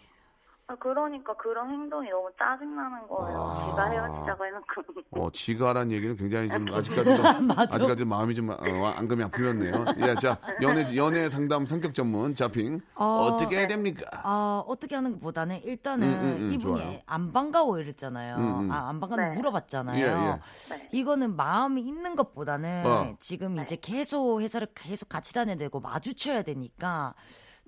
아, 0.70 0.76
그러니까 0.76 1.34
그런 1.38 1.70
행동이 1.70 2.10
너무 2.10 2.28
짜증나는 2.38 3.08
거예요. 3.08 3.40
아. 3.40 3.70
지가 3.70 3.84
헤어지자고 3.86 4.44
해놓고 4.44 4.84
어, 5.12 5.30
지가란 5.32 5.90
얘기는 5.90 6.14
굉장히 6.14 6.50
좀 6.50 6.66
아직까지 6.74 7.16
좀. 7.16 7.24
아직까지 7.56 8.04
마음이 8.04 8.34
좀 8.34 8.50
어, 8.50 8.54
앙금이 8.94 9.24
안 9.24 9.30
풀렸네요. 9.30 9.72
예, 10.02 10.14
자 10.16 10.38
연애 10.60 10.94
연애 10.94 11.30
상담 11.30 11.64
성격 11.64 11.94
전문 11.94 12.34
자핑 12.34 12.82
어, 12.96 13.04
어, 13.04 13.36
떻게 13.38 13.60
해야 13.60 13.66
됩니까? 13.66 14.10
아, 14.12 14.62
어 14.66 14.76
떻게 14.76 14.94
하는 14.94 15.12
것보다는 15.12 15.62
일단은 15.62 16.06
음, 16.06 16.12
음, 16.12 16.36
음, 16.38 16.52
이분이 16.52 16.58
좋아요. 16.58 17.00
안 17.06 17.32
반가워 17.32 17.80
이랬잖아요. 17.80 18.36
음, 18.36 18.60
음. 18.60 18.70
아, 18.70 18.90
안 18.90 19.00
반가워 19.00 19.22
네. 19.22 19.34
물어봤잖아요. 19.36 19.98
예, 19.98 20.02
예. 20.02 20.76
네. 20.76 20.88
이거는 20.92 21.34
마음이 21.34 21.80
있는 21.80 22.14
것보다는 22.14 22.82
어. 22.84 23.16
지금 23.18 23.58
이제 23.60 23.78
계속 23.80 24.42
회사를 24.42 24.68
계속 24.74 25.08
같이 25.08 25.32
다녀야 25.32 25.56
되고 25.56 25.80
마주쳐야 25.80 26.42
되니까 26.42 27.14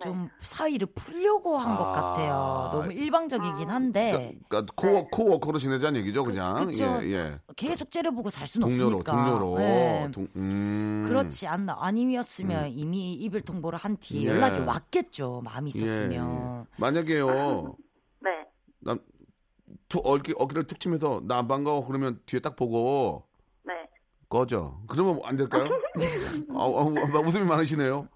좀 0.01 0.29
사이를 0.39 0.87
풀려고 0.95 1.57
한것 1.59 1.87
아. 1.87 1.93
같아요. 1.93 2.71
너무 2.73 2.93
일방적이긴 2.93 3.69
한데 3.71 4.39
그러니까 4.49 4.73
코워 4.75 5.07
코워커로 5.09 5.59
지내자는 5.59 6.01
얘기죠, 6.01 6.25
그냥. 6.25 6.67
그 6.67 6.75
쵸. 6.75 6.85
예, 7.03 7.11
예. 7.13 7.39
계속 7.57 7.91
째려보고 7.91 8.31
살 8.31 8.47
수는 8.47 8.67
동료로, 8.67 8.99
없으니까. 8.99 9.13
동료로. 9.13 9.59
네. 9.59 10.09
동- 10.13 10.29
음. 10.37 11.05
그렇지 11.09 11.47
않나 11.47 11.77
아니었으면 11.81 12.71
이미 12.71 13.15
이별 13.15 13.43
통보를 13.43 13.79
한 13.79 13.97
뒤에 13.99 14.23
예. 14.23 14.27
연락이 14.29 14.61
왔겠죠. 14.61 15.43
마음이 15.45 15.71
예, 15.75 15.79
있었으면. 15.79 16.67
예. 16.67 16.75
만약에요, 16.79 17.27
네. 18.21 18.31
남, 18.81 18.99
툭, 19.89 20.07
어깨, 20.07 20.33
어깨를 20.37 20.65
툭 20.67 20.81
치면서 20.81 21.21
나 21.27 21.39
안 21.39 21.49
반가워 21.49 21.85
그러면 21.87 22.21
뒤에 22.27 22.41
딱 22.41 22.57
보고 22.57 23.25
네. 23.65 23.73
꺼져. 24.29 24.79
그러면 24.89 25.21
안 25.25 25.37
될까요? 25.37 25.65
아, 26.55 26.63
아, 26.63 27.17
아, 27.17 27.19
웃음이 27.21 27.45
많으시네요. 27.45 28.09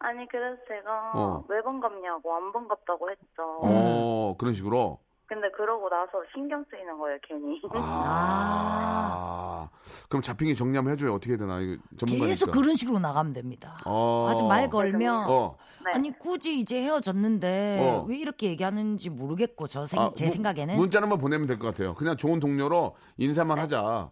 아니 0.00 0.26
그래서 0.28 0.56
제가 0.66 1.12
어. 1.14 1.44
왜 1.48 1.62
반갑냐고 1.62 2.34
안 2.34 2.52
반갑다고 2.52 3.10
했죠. 3.10 3.60
어, 3.62 4.34
그런 4.38 4.54
식으로. 4.54 4.98
근데 5.26 5.48
그러고 5.56 5.88
나서 5.88 6.10
신경 6.34 6.64
쓰이는 6.70 6.98
거예요 6.98 7.18
괜히. 7.22 7.60
아. 7.74 9.68
그럼 10.08 10.22
자핑이 10.22 10.56
정리 10.56 10.76
한번 10.76 10.92
해줘요. 10.94 11.14
어떻게 11.14 11.32
해야 11.32 11.38
되나. 11.38 11.60
이거 11.60 11.80
전문가니까. 11.98 12.26
계속 12.26 12.50
그런 12.50 12.74
식으로 12.74 12.98
나가면 12.98 13.32
됩니다. 13.32 13.78
어. 13.86 14.26
아직 14.30 14.44
말 14.44 14.68
걸면 14.68 15.26
어. 15.30 15.56
네. 15.84 15.92
아니 15.94 16.18
굳이 16.18 16.58
이제 16.58 16.82
헤어졌는데 16.82 17.78
어. 17.80 18.04
왜 18.08 18.16
이렇게 18.16 18.48
얘기하는지 18.48 19.10
모르겠고 19.10 19.66
저 19.68 19.86
생, 19.86 20.00
아, 20.00 20.10
제 20.14 20.24
문- 20.26 20.32
생각에는 20.34 20.76
문자로만 20.76 21.18
보내면 21.18 21.46
될 21.46 21.58
것 21.58 21.68
같아요. 21.68 21.94
그냥 21.94 22.16
좋은 22.16 22.40
동료로 22.40 22.96
인사만 23.18 23.58
하자. 23.60 23.82
어, 23.82 24.10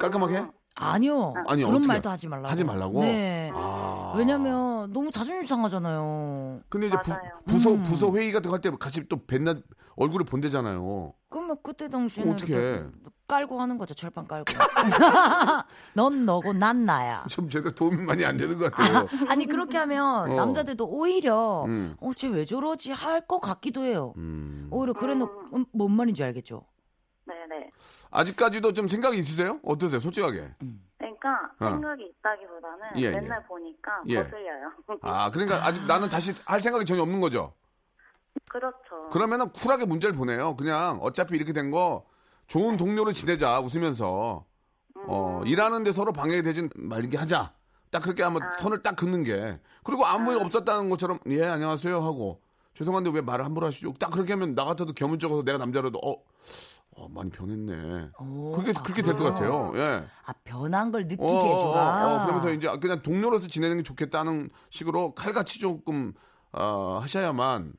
깔끔하게? 0.00 0.44
아니요. 0.76 1.34
아니, 1.46 1.62
그런 1.62 1.76
어떻게- 1.76 1.86
말도 1.88 2.10
하지 2.10 2.26
말라고. 2.28 2.48
하지 2.48 2.64
말라고? 2.64 3.00
네. 3.00 3.50
아. 3.54 4.12
왜냐면 4.16 4.92
너무 4.92 5.10
자존심 5.10 5.46
상하잖아요. 5.46 6.60
근데 6.68 6.88
이제 6.88 6.96
부, 7.02 7.10
맞아요. 7.10 7.30
부서 7.46 7.70
음. 7.72 7.82
부서 7.84 8.10
회의 8.12 8.32
같은 8.32 8.50
거 8.50 8.56
할 8.56 8.60
때 8.60 8.70
같이 8.78 9.06
또 9.08 9.24
뱃나 9.24 9.54
얼굴을 9.96 10.26
본대잖아요. 10.26 11.12
그러면 11.30 11.56
그때 11.62 11.86
당시에는 11.88 12.32
어떻게? 12.32 12.84
깔고 13.26 13.60
하는 13.60 13.78
거죠. 13.78 13.94
철판 13.94 14.26
깔고. 14.26 14.44
넌 15.94 16.26
너고 16.26 16.52
난 16.52 16.84
나야. 16.84 17.24
좀 17.28 17.48
제가 17.48 17.70
도움이 17.70 18.02
많이 18.02 18.24
안 18.24 18.36
되는 18.36 18.58
것 18.58 18.72
같아요. 18.72 19.06
아 19.30 19.34
니 19.34 19.46
그렇게 19.46 19.78
하면 19.78 20.30
어. 20.30 20.34
남자들도 20.34 20.84
오히려 20.86 21.64
음. 21.66 21.96
어쟤 22.00 22.28
왜 22.28 22.44
저러지 22.44 22.92
할 22.92 23.20
것 23.26 23.40
같기도 23.40 23.82
해요. 23.84 24.12
음. 24.16 24.68
오히려 24.70 24.92
그래놓 24.92 25.30
음, 25.54 25.64
뭔 25.72 25.92
말인지 25.92 26.22
알겠죠. 26.24 26.62
네네. 27.26 27.70
아직까지도 28.10 28.72
좀 28.72 28.86
생각이 28.88 29.18
있으세요? 29.18 29.58
어떠세요? 29.64 30.00
솔직하게. 30.00 30.48
음. 30.62 30.84
그러니까 30.98 31.28
어. 31.60 31.70
생각이 31.70 32.02
있다기보다는 32.18 32.78
예, 32.96 33.10
맨날 33.10 33.40
예. 33.42 33.46
보니까 33.46 34.02
예. 34.08 34.22
거슬려요. 34.22 34.72
아, 35.02 35.30
그러니까 35.30 35.64
아직 35.66 35.84
나는 35.86 36.08
다시 36.08 36.32
할 36.46 36.60
생각이 36.60 36.84
전혀 36.84 37.02
없는 37.02 37.20
거죠. 37.20 37.52
그렇죠. 38.48 39.08
그러면은 39.10 39.50
쿨하게 39.50 39.84
문제를 39.84 40.14
보내요. 40.16 40.56
그냥 40.56 40.98
어차피 41.02 41.36
이렇게 41.36 41.52
된 41.52 41.70
거 41.70 42.06
좋은 42.46 42.76
동료로 42.76 43.12
지내자 43.12 43.58
웃으면서 43.60 44.44
어 45.06 45.40
일하는데 45.46 45.92
서로 45.92 46.12
방해가 46.12 46.42
되진 46.42 46.68
말게 46.74 47.16
하자. 47.16 47.52
딱 47.90 48.02
그렇게 48.02 48.22
하면 48.22 48.40
선을 48.58 48.82
딱 48.82 48.96
긋는 48.96 49.24
게 49.24 49.60
그리고 49.82 50.04
아무 50.04 50.32
일 50.32 50.38
없었다는 50.38 50.90
것처럼 50.90 51.20
예 51.28 51.44
안녕하세요 51.44 52.00
하고 52.00 52.40
죄송한데 52.74 53.10
왜 53.10 53.20
말을 53.20 53.44
함부로 53.44 53.66
하시죠? 53.66 53.94
딱 54.00 54.10
그렇게 54.10 54.32
하면 54.32 54.54
나 54.54 54.64
같아도 54.64 54.92
겸은쩍어서 54.92 55.44
내가 55.44 55.58
남자라도 55.58 55.98
어, 56.04 56.16
어 56.96 57.08
많이 57.08 57.30
변했네. 57.30 58.10
오, 58.20 58.52
그게 58.52 58.72
아, 58.76 58.82
그렇게 58.82 59.02
될 59.02 59.16
것 59.16 59.24
같아요. 59.24 59.72
예. 59.74 60.04
아 60.26 60.32
변한 60.44 60.92
걸 60.92 61.02
느끼게 61.02 61.22
어, 61.22 61.26
어, 61.26 61.54
해주라. 61.54 62.06
어, 62.14 62.24
그러면서 62.24 62.50
이제 62.52 62.68
그냥 62.80 63.02
동료로서 63.02 63.48
지내는 63.48 63.78
게 63.78 63.82
좋겠다는 63.82 64.50
식으로 64.70 65.14
칼같이 65.14 65.58
조금 65.58 66.12
어, 66.52 66.98
하셔야만 67.02 67.72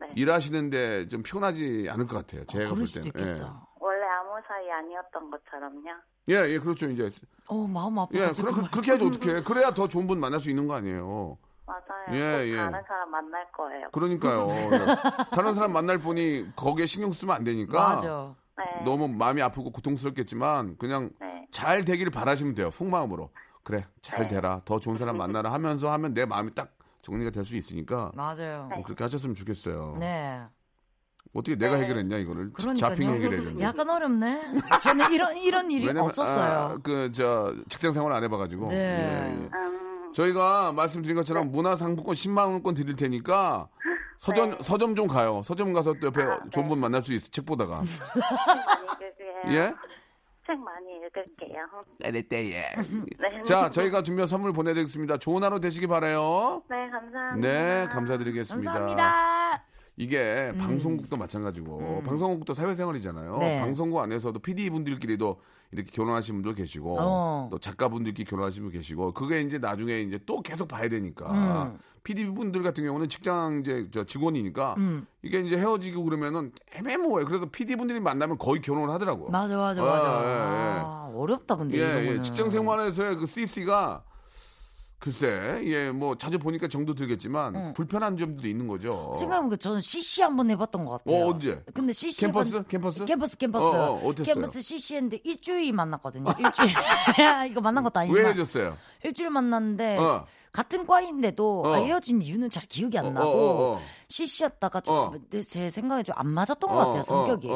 네. 0.00 0.08
일하시는데 0.16 1.08
좀 1.08 1.22
피곤하지 1.22 1.88
않을 1.90 2.06
것 2.06 2.16
같아요. 2.16 2.44
제가 2.46 2.74
그럴 2.74 2.76
볼 2.84 2.86
때는. 2.92 3.06
있겠다. 3.06 3.66
원래 3.80 4.04
아무 4.06 4.30
사이 4.48 4.70
아니었던 4.70 5.30
것처럼요. 5.30 5.88
예, 6.28 6.34
예, 6.34 6.50
예, 6.54 6.58
그렇죠. 6.58 6.90
이제 6.90 7.08
어 7.46 7.66
마음 7.68 7.96
아파. 8.00 8.10
예, 8.14 8.32
그럼 8.32 8.54
그, 8.64 8.70
그렇게 8.70 8.90
하지 8.90 9.04
어떻게? 9.06 9.40
그래야 9.42 9.70
더 9.72 9.86
좋은 9.86 10.08
분 10.08 10.18
만날 10.18 10.40
수 10.40 10.50
있는 10.50 10.66
거 10.66 10.74
아니에요. 10.74 11.38
맞아요. 11.66 12.06
예, 12.10 12.44
꼭 12.44 12.48
예. 12.52 12.56
다른 12.56 12.82
사람 12.86 13.10
만날 13.12 13.52
거예요. 13.52 13.88
그러니까요. 13.92 14.48
예. 14.50 14.78
다른 15.30 15.54
사람 15.54 15.72
만날 15.72 15.98
분이 15.98 16.48
거기에 16.56 16.86
신경 16.86 17.12
쓰면 17.12 17.34
안 17.36 17.44
되니까 17.44 17.88
맞아. 17.94 18.34
네. 18.58 18.84
너무 18.84 19.08
마음이 19.08 19.42
아프고 19.42 19.70
고통스럽겠지만 19.70 20.76
그냥 20.78 21.10
네. 21.20 21.46
잘 21.50 21.84
되기를 21.84 22.10
바라시면 22.10 22.54
돼요. 22.54 22.70
속마음으로. 22.70 23.30
그래, 23.62 23.84
잘 24.00 24.22
네. 24.22 24.28
되라. 24.28 24.62
더 24.64 24.78
좋은 24.80 24.96
사람 24.96 25.16
만나라 25.16 25.52
하면서 25.52 25.92
하면 25.92 26.14
내 26.14 26.24
마음이 26.24 26.54
딱 26.54 26.72
정리가 27.02 27.30
될 27.30 27.44
수 27.44 27.56
있으니까 27.56 28.12
맞아요. 28.14 28.68
뭐 28.72 28.82
그렇게 28.82 29.04
하셨으면 29.04 29.34
좋겠어요. 29.34 29.96
네. 29.98 30.40
어떻게 31.34 31.56
내가 31.56 31.76
네. 31.76 31.82
해결했냐 31.82 32.16
이거를 32.18 32.52
그러니까요. 32.52 32.76
자핑 32.90 33.12
해결했는데. 33.12 33.62
약간 33.62 33.90
어렵네. 33.90 34.42
저는 34.80 35.12
이런 35.12 35.36
이런 35.36 35.70
일이 35.70 35.88
없었어요. 35.98 36.78
그저 36.82 37.54
직장 37.68 37.92
생활 37.92 38.12
안 38.12 38.24
해봐가지고. 38.24 38.68
네. 38.68 38.76
예, 38.76 39.42
예. 39.42 39.50
음, 39.52 40.12
저희가 40.14 40.72
말씀드린 40.72 41.14
것처럼 41.16 41.50
문화상품권 41.52 42.14
10만 42.14 42.38
원권 42.52 42.74
드릴 42.74 42.96
테니까 42.96 43.68
서점 44.18 44.50
네. 44.50 44.56
서점 44.60 44.94
좀 44.94 45.06
가요. 45.06 45.42
서점 45.44 45.72
가서 45.72 45.94
또 46.00 46.08
옆에 46.08 46.22
아, 46.22 46.40
좋은 46.50 46.64
네. 46.64 46.68
분 46.68 46.80
만날 46.80 47.02
수 47.02 47.12
있어. 47.12 47.28
책 47.30 47.44
보다가. 47.46 47.82
책 47.84 48.22
많이 48.66 48.84
읽을게요. 48.84 49.52
예? 49.54 49.74
책 50.46 50.58
많이 50.58 50.86
읽을게요. 50.96 51.66
네네 51.98 52.24
예. 52.52 52.74
네. 53.18 53.42
자, 53.44 53.70
저희가 53.70 54.02
준비한 54.02 54.26
선물 54.26 54.52
보내드리겠습니다. 54.52 55.18
좋은 55.18 55.42
하루 55.42 55.60
되시기 55.60 55.86
바래요. 55.86 56.62
네, 56.70 56.88
감사합니다. 56.90 57.48
네, 57.48 57.86
감사드리겠습니다. 57.88 58.72
감사합니다. 58.72 59.64
이게 59.98 60.52
방송국도 60.58 61.16
마찬가지고 61.16 62.02
방송국도 62.04 62.52
사회생활이잖아요. 62.54 63.34
음. 63.34 63.38
네. 63.40 63.60
방송국 63.60 64.00
안에서도 64.00 64.38
PD 64.40 64.68
분들끼리도 64.70 65.40
이렇게 65.72 65.90
결혼하신 65.90 66.34
분들 66.36 66.54
계시고 66.54 66.96
어. 66.98 67.48
또 67.50 67.58
작가분들끼리 67.58 68.24
결혼하신 68.28 68.64
분 68.64 68.72
계시고 68.72 69.12
그게 69.12 69.40
이제 69.40 69.58
나중에 69.58 70.00
이제 70.00 70.18
또 70.26 70.40
계속 70.42 70.68
봐야 70.68 70.88
되니까 70.88 71.72
음. 71.72 71.78
PD 72.06 72.24
분들 72.26 72.62
같은 72.62 72.84
경우는 72.84 73.08
직장 73.08 73.62
이제 73.62 73.88
저 73.90 74.04
직원이니까 74.04 74.76
음. 74.78 75.08
이게 75.22 75.40
이제 75.40 75.58
헤어지고 75.58 76.04
그러면은 76.04 76.52
애매모호해요. 76.76 77.26
그래서 77.26 77.46
PD 77.46 77.74
분들이 77.74 77.98
만나면 77.98 78.38
거의 78.38 78.62
결혼을 78.62 78.90
하더라고. 78.94 79.28
맞아 79.28 79.56
맞아 79.56 79.82
아, 79.82 79.84
맞아. 79.84 80.22
예, 80.22 80.28
예. 80.28 80.82
아, 80.84 81.10
어렵다 81.12 81.56
근데 81.56 81.78
예, 81.78 82.06
예. 82.06 82.22
직장 82.22 82.48
생활에서의 82.48 83.16
그 83.16 83.26
CC가 83.26 84.04
글쎄, 84.98 85.60
예, 85.66 85.90
뭐 85.90 86.16
자주 86.16 86.38
보니까 86.38 86.68
정도 86.68 86.94
들겠지만 86.94 87.74
불편한 87.74 88.16
점도 88.16 88.48
있는 88.48 88.66
거죠. 88.66 89.14
생각해보니까 89.20 89.56
저는 89.56 89.80
CC 89.82 90.22
한번 90.22 90.50
해봤던 90.50 90.84
것 90.84 90.90
같아요. 91.04 91.24
어, 91.24 91.30
언제? 91.30 91.62
근데 91.74 91.92
CC 91.92 92.22
캠퍼스? 92.22 92.64
캠퍼스? 92.66 93.04
캠퍼스 93.04 93.36
캠퍼스 93.36 93.64
어, 93.64 93.92
어, 93.92 94.08
어땠어요? 94.08 94.24
캠퍼스 94.34 94.60
CC 94.62 94.94
했는데 94.96 95.20
일주일 95.22 95.72
만났거든요. 95.74 96.24
일주일 96.38 96.68
이거 97.50 97.60
만난 97.60 97.84
것도 97.84 98.00
왜 98.00 98.04
아니지만 98.06 98.26
헤어졌어요? 98.26 98.76
일주일 99.04 99.30
만났는데 99.30 99.98
어. 99.98 100.26
같은 100.50 100.86
과인데도 100.86 101.62
어. 101.66 101.74
아, 101.74 101.76
헤어진 101.76 102.22
이유는 102.22 102.48
잘 102.48 102.62
기억이 102.66 102.98
안 102.98 103.06
어, 103.06 103.10
나고 103.10 103.28
어, 103.30 103.74
어. 103.76 103.80
CC였다가 104.08 104.80
좀 104.80 104.94
어. 104.94 105.12
내- 105.28 105.42
제 105.42 105.68
생각에 105.68 106.02
좀 106.02 106.16
안 106.16 106.26
맞았던 106.28 106.70
것 106.70 106.74
어, 106.74 106.86
같아요 106.86 107.02
성격이. 107.02 107.48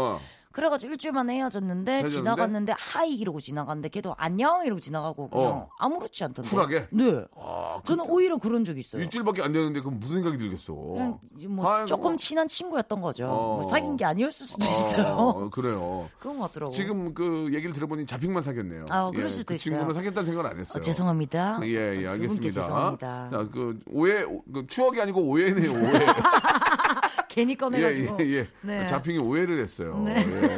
어, 0.51 0.53
어. 0.53 0.53
그래가지고 0.53 0.93
일주일 0.93 1.13
만에 1.13 1.37
헤어졌는데, 1.37 1.93
헤어졌는데? 1.93 2.17
지나갔는데 2.17 2.75
하이 2.77 3.15
이러고 3.15 3.41
지나갔는데 3.41 3.89
걔도 3.89 4.15
안녕 4.19 4.65
이러고 4.67 4.81
지나가고 4.81 5.31
그냥 5.31 5.47
어. 5.49 5.69
아무렇지 5.79 6.25
않던데. 6.25 6.51
쿨하게? 6.51 6.89
네. 6.91 7.25
아, 7.37 7.81
저는 7.85 8.05
오히려 8.09 8.37
그런 8.37 8.65
적이 8.65 8.81
있어요. 8.81 9.03
일주일밖에 9.03 9.43
안 9.43 9.53
되는데 9.53 9.81
그럼 9.81 9.99
무슨 10.01 10.17
생각이 10.17 10.37
들겠어? 10.39 10.75
그냥 10.75 11.19
뭐 11.49 11.71
아이고. 11.71 11.87
조금 11.87 12.17
친한 12.17 12.49
친구였던 12.49 13.01
거죠. 13.01 13.27
어. 13.27 13.61
뭐 13.61 13.63
사귄 13.71 13.97
게 13.97 14.05
아니었을 14.05 14.47
수도 14.47 14.67
어, 14.67 14.71
있어요. 14.71 15.07
어, 15.17 15.51
그래요. 15.51 16.09
그런 16.19 16.39
것 16.39 16.49
같더라고. 16.49 16.73
지금 16.73 17.15
그 17.15 17.49
얘기를 17.53 17.73
들어보니 17.73 18.07
자핑만 18.07 18.43
사귀었네요. 18.43 18.87
아, 18.91 19.11
그럴 19.11 19.27
예, 19.27 19.29
수도 19.29 19.47
그 19.49 19.55
있어요. 19.55 19.63
친구는 19.63 19.95
사귀었다는 19.95 20.25
생각을 20.25 20.51
안 20.51 20.59
했어요. 20.59 20.79
어, 20.79 20.81
죄송합니다. 20.81 21.61
예, 21.63 21.69
예, 21.69 22.03
그분께 22.03 22.09
알겠습니다. 22.09 22.61
죄송합니다. 22.61 23.31
자, 23.31 23.49
그 23.53 23.79
오해, 23.91 24.25
그 24.53 24.67
추억이 24.67 25.01
아니고 25.01 25.21
오해네요, 25.23 25.71
오해. 25.73 26.07
괜히 27.31 27.53
예, 27.53 27.57
꺼내가지고. 27.57 28.17
예, 28.21 28.25
예. 28.27 28.47
네. 28.63 28.85
자핑이 28.87 29.19
오해를 29.19 29.63
했어요. 29.63 30.03
네. 30.05 30.17
예. 30.17 30.57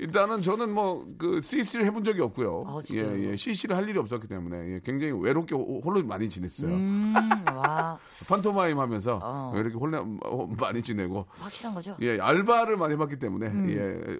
일단은 0.00 0.42
저는 0.42 0.74
뭐 0.74 1.04
그 1.16 1.40
CC를 1.40 1.86
해본 1.86 2.02
적이 2.04 2.22
없고요. 2.22 2.64
아, 2.66 2.80
예? 2.92 3.30
예. 3.30 3.36
CC를 3.36 3.76
할 3.76 3.88
일이 3.88 3.96
없었기 3.98 4.26
때문에 4.26 4.74
예, 4.74 4.80
굉장히 4.84 5.12
외롭게 5.12 5.54
호- 5.54 5.80
홀로 5.84 6.02
많이 6.04 6.28
지냈어요. 6.28 6.74
음, 6.74 7.14
와, 7.54 7.98
판토마임 8.28 8.78
하면서 8.78 9.20
어. 9.22 9.52
이렇게 9.54 9.76
홀로 9.76 9.98
어, 10.24 10.46
많이 10.58 10.82
지내고 10.82 11.26
확실한 11.38 11.74
거죠? 11.74 11.96
예, 12.02 12.18
알바를 12.18 12.76
많이 12.76 12.94
해봤기 12.94 13.18
때문에 13.20 13.46
음. 13.46 13.70
예, 13.70 14.18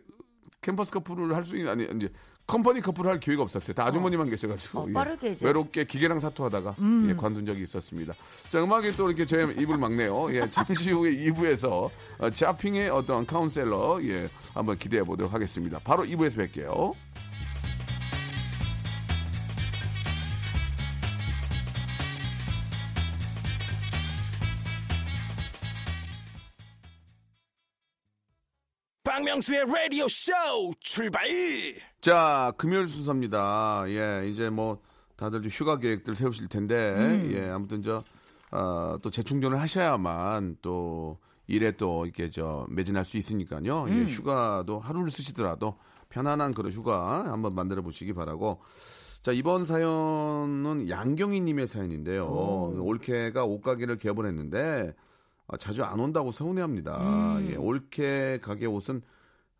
캠퍼스 0.60 0.92
커플을 0.92 1.34
할 1.34 1.44
수 1.44 1.56
있는 1.56 1.72
아니 1.72 1.84
이제 1.96 2.08
컴퍼니 2.46 2.82
커플을 2.82 3.10
할 3.10 3.18
기회가 3.20 3.42
없었어요. 3.42 3.74
다 3.74 3.86
아주머니만 3.86 4.28
계셔가지고 4.28 4.78
어, 4.80 4.86
예, 4.88 4.92
빠르게 4.92 5.30
이제. 5.30 5.44
음. 5.44 5.48
외롭게 5.48 5.84
기계랑 5.84 6.20
사투하다가 6.20 6.76
예, 7.08 7.14
관둔 7.14 7.46
적이 7.46 7.62
있었습니다. 7.62 8.12
자 8.50 8.62
음악이 8.62 8.92
또 8.96 9.08
이렇게 9.08 9.24
제 9.24 9.42
입을 9.58 9.78
막네요. 9.78 10.34
예, 10.34 10.48
잠시 10.50 10.90
후에 10.90 11.10
2부에서 11.10 11.90
어, 12.18 12.30
자핑의 12.30 12.90
어떤 12.90 13.24
카운셀러 13.26 14.00
예, 14.04 14.28
한번 14.52 14.76
기대해 14.76 15.02
보도록 15.02 15.32
하겠습니다. 15.32 15.78
바로 15.82 16.04
2부에서 16.04 16.36
뵐게요. 16.50 16.92
박명수의 29.14 29.64
라디오 29.66 30.08
쇼 30.08 30.32
출발 30.80 31.24
자, 32.00 32.52
금요일 32.56 32.88
순서입니다. 32.88 33.84
예, 33.86 34.28
이제 34.28 34.50
뭐 34.50 34.80
다들 35.14 35.40
좀 35.40 35.50
휴가 35.52 35.78
계획들 35.78 36.16
세우실 36.16 36.48
텐데, 36.48 36.94
음. 36.98 37.30
예, 37.32 37.48
아무튼 37.48 37.80
저, 37.80 38.02
어, 38.50 38.96
또 39.00 39.10
재충전을 39.10 39.60
하셔야만 39.60 40.56
또 40.62 41.18
일에 41.46 41.70
또 41.76 42.06
이렇게 42.06 42.28
저 42.28 42.66
매진할 42.68 43.04
수 43.04 43.16
있으니까요. 43.16 43.84
음. 43.84 43.92
예, 43.92 44.12
휴가도 44.12 44.80
하루를 44.80 45.12
쓰시더라도 45.12 45.78
편안한 46.08 46.52
그런 46.52 46.72
휴가 46.72 47.24
한번 47.24 47.54
만들어 47.54 47.82
보시기 47.82 48.14
바라고. 48.14 48.62
자, 49.22 49.30
이번 49.30 49.64
사연은 49.64 50.88
양경희 50.88 51.40
님의 51.40 51.68
사연인데요. 51.68 52.26
올케가 52.80 53.44
옷가게를 53.44 53.96
개업했는데 53.96 54.92
아, 54.92 55.04
자주 55.58 55.84
안 55.84 56.00
온다고 56.00 56.32
서운해합니다. 56.32 56.96
음. 57.38 57.48
예, 57.50 57.56
올케 57.56 58.38
가게 58.42 58.66
옷은 58.66 59.02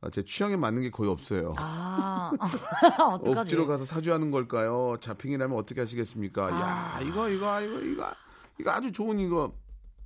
아, 0.01 0.11
제 0.11 0.23
취향에 0.23 0.57
맞는 0.57 0.83
게 0.83 0.91
거의 0.91 1.11
없어요. 1.11 1.55
아? 1.57 2.31
억지로 3.01 3.67
가서 3.67 3.85
사주하는 3.85 4.31
걸까요? 4.31 4.97
자핑이라면 5.01 5.57
어떻게 5.57 5.81
하시겠습니까? 5.81 6.47
아. 6.47 6.61
야, 6.61 7.01
이거 7.01 7.29
이거 7.29 7.61
이거 7.61 7.81
이거 7.81 8.13
이거 8.61 8.71
아주 8.71 8.93
좋은 8.93 9.19
이거. 9.19 9.53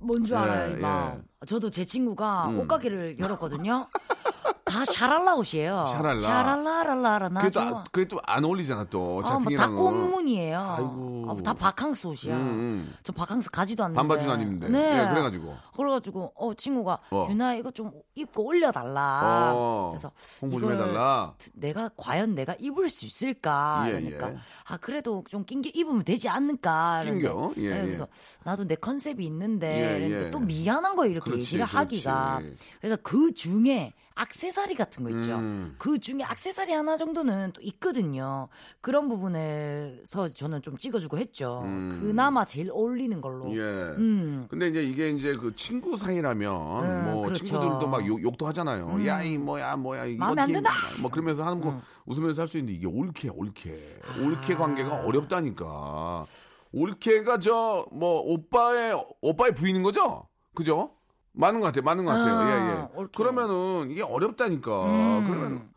뭔줄 0.01 0.33
예, 0.33 0.39
알아요, 0.39 0.77
이 0.77 0.81
예. 0.81 1.45
저도 1.45 1.69
제 1.69 1.83
친구가 1.83 2.47
음. 2.47 2.59
옷가게를 2.59 3.19
열었거든요. 3.19 3.87
다 4.69 4.85
샤랄라 4.85 5.35
옷이에요. 5.35 5.87
샤랄라. 5.89 6.19
샤랄라랄라라. 6.19 7.29
나 7.29 7.39
그게 7.41 7.49
또, 7.51 7.59
아- 7.61 7.83
그게 7.91 8.07
또 8.07 8.19
안 8.25 8.45
어울리잖아 8.45 8.85
또 8.89 9.21
아, 9.25 9.39
뭐다. 9.39 9.69
꽃무늬예요. 9.69 10.59
아이고. 10.77 11.25
아, 11.27 11.43
다 11.43 11.53
바캉스 11.53 12.07
옷이야. 12.07 12.35
음, 12.35 12.39
음. 12.41 12.93
저 13.03 13.11
바캉스 13.11 13.49
가지도 13.49 13.83
않는데. 13.83 13.97
반바지도 13.97 14.31
안 14.31 14.41
입는데. 14.41 14.69
네. 14.69 15.03
예, 15.03 15.09
그래가지고. 15.09 15.55
그래가지고 15.75 16.33
어 16.35 16.53
친구가 16.53 16.99
어. 17.11 17.27
유나 17.29 17.55
이거 17.55 17.71
좀 17.71 17.91
입고 18.15 18.43
올려달라. 18.45 19.51
어, 19.55 19.89
그래서 19.91 20.11
홍보 20.41 20.59
좀 20.59 20.71
해달라. 20.73 21.33
내가 21.53 21.89
과연 21.97 22.35
내가 22.35 22.55
입을 22.59 22.89
수 22.89 23.05
있을까? 23.05 23.85
예, 23.87 23.91
그러니까 23.93 24.31
예. 24.31 24.37
아 24.67 24.77
그래도 24.77 25.23
좀 25.27 25.43
낑겨 25.45 25.71
입으면 25.73 26.03
되지 26.03 26.29
않을까? 26.29 27.01
낑겨? 27.03 27.33
그런데, 27.55 27.61
예, 27.61 27.69
네, 27.73 27.77
예. 27.79 27.85
그래서 27.85 28.07
나도 28.43 28.67
내 28.67 28.75
컨셉이 28.75 29.25
있는데 29.25 30.25
예. 30.25 30.31
또 30.31 30.39
미안한 30.39 30.95
거예요 30.95 31.11
이렇게 31.13 31.31
그렇지, 31.31 31.45
얘기를 31.55 31.65
그렇지. 31.65 31.75
하기가. 32.07 32.41
그래서 32.81 32.97
그 33.01 33.33
중에 33.33 33.93
악세사리 34.19 34.75
같은 34.75 35.03
거 35.05 35.09
있죠. 35.11 35.35
음. 35.37 35.75
그 35.77 35.97
중에 35.97 36.23
악세사리 36.23 36.73
하나 36.73 36.97
정도는 36.97 37.53
또 37.53 37.61
있거든요. 37.61 38.49
그런 38.81 39.07
부분에서 39.07 40.29
저는 40.29 40.61
좀 40.61 40.77
찍어주고 40.77 41.17
했죠. 41.17 41.61
음. 41.63 41.99
그나마 42.01 42.43
제일 42.43 42.69
어울리는 42.71 43.21
걸로. 43.21 43.55
예. 43.55 43.61
음. 43.61 44.45
근데 44.49 44.67
이제 44.67 44.83
이게 44.83 45.09
이제 45.09 45.33
그 45.35 45.55
친구 45.55 45.95
사이라면 45.95 46.51
음, 46.83 47.03
뭐 47.13 47.23
그렇죠. 47.23 47.45
친구들도 47.45 47.87
막 47.87 48.05
욕, 48.05 48.21
욕도 48.21 48.45
하잖아요. 48.47 48.87
음. 48.87 49.05
야이 49.05 49.37
뭐야 49.37 49.77
뭐야 49.77 50.05
이거 50.05 50.25
마음에 50.25 50.41
안 50.41 50.51
든다. 50.51 50.69
뭐 50.99 51.09
그러면서 51.09 51.45
하는 51.45 51.61
거 51.61 51.79
웃으면서 52.05 52.41
할 52.41 52.47
수 52.49 52.57
있는데 52.57 52.77
이게 52.77 52.87
올케 52.87 53.29
올케 53.29 53.77
올케 54.21 54.55
관계가 54.55 55.03
어렵다니까. 55.05 56.25
올케가 56.73 57.39
저 57.39 57.87
뭐 57.91 58.19
오빠의 58.21 58.95
오빠의 59.21 59.53
부인인 59.55 59.81
거죠? 59.83 60.27
그죠? 60.53 60.91
맞는 61.39 61.59
것 61.61 61.67
같아요. 61.67 61.83
맞는 61.83 62.05
것 62.05 62.11
같아요. 62.11 62.35
아, 62.37 62.47
예, 62.49 62.69
예. 62.71 62.87
올케. 62.99 63.11
그러면은 63.17 63.89
이게 63.91 64.03
어렵다니까. 64.03 64.85
음. 64.85 65.27
그러면 65.27 65.69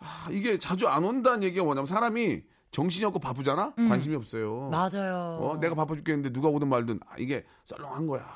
아, 0.00 0.28
이게 0.30 0.58
자주 0.58 0.88
안 0.88 1.04
온다는 1.04 1.42
얘기가 1.42 1.64
뭐냐면 1.64 1.86
사람이 1.86 2.42
정신이 2.70 3.04
없고 3.06 3.18
바쁘잖아? 3.20 3.74
관심이 3.76 4.16
없어요. 4.16 4.66
음. 4.66 4.70
맞아요. 4.70 5.38
어, 5.40 5.56
내가 5.60 5.74
바빠 5.74 5.94
죽겠는데 5.94 6.32
누가 6.32 6.48
오든 6.48 6.68
말든 6.68 7.00
아, 7.06 7.14
이게 7.18 7.44
썰렁한 7.66 8.06
거야. 8.06 8.26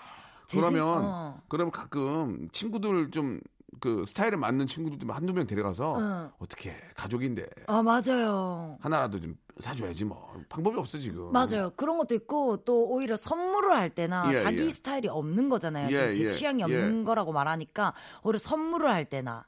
생- 0.47 0.61
그러면 0.61 0.87
어. 1.05 1.41
그러면 1.49 1.71
가끔 1.73 2.49
친구들 2.53 3.11
좀 3.11 3.41
그 3.81 4.05
스타일에 4.07 4.35
맞는 4.35 4.67
친구들 4.67 4.99
좀 4.99 5.11
한두 5.11 5.33
명 5.35 5.47
데려가서 5.47 5.99
응. 6.01 6.31
어떻게 6.39 6.75
가족인데 6.97 7.47
아 7.67 7.81
맞아요. 7.83 8.77
하나라도 8.81 9.21
좀 9.21 9.37
사줘야지 9.61 10.05
뭐 10.05 10.33
방법이 10.49 10.79
없어 10.79 10.99
지금. 10.99 11.33
맞아요. 11.33 11.73
그런 11.77 11.99
것도 11.99 12.15
있고 12.15 12.59
또 12.65 12.89
오히려 12.89 13.17
선물을 13.17 13.75
할 13.75 13.91
때나 13.91 14.31
예, 14.33 14.37
자기 14.37 14.67
예. 14.67 14.71
스타일이 14.71 15.09
없는 15.09 15.49
거잖아요. 15.49 15.89
예, 15.91 16.13
제 16.13 16.25
예, 16.25 16.29
취향이 16.29 16.61
예. 16.61 16.65
없는 16.65 17.05
거라고 17.05 17.33
말하니까 17.33 17.95
오히려 18.23 18.39
선물을 18.39 18.89
할 18.91 19.05
때나 19.05 19.47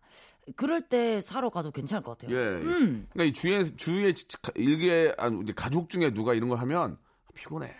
그럴 0.56 0.82
때 0.82 1.20
사러 1.20 1.50
가도 1.50 1.70
괜찮을 1.70 2.02
것 2.02 2.18
같아요. 2.18 2.36
예. 2.36 2.40
음. 2.40 3.06
그러니까 3.12 3.24
이 3.24 3.32
주위에 3.32 3.64
주위에 3.64 4.14
일개 4.56 5.12
아, 5.16 5.30
가족 5.54 5.88
중에 5.88 6.12
누가 6.12 6.34
이런 6.34 6.48
걸 6.48 6.58
하면 6.58 6.98
피곤해. 7.34 7.74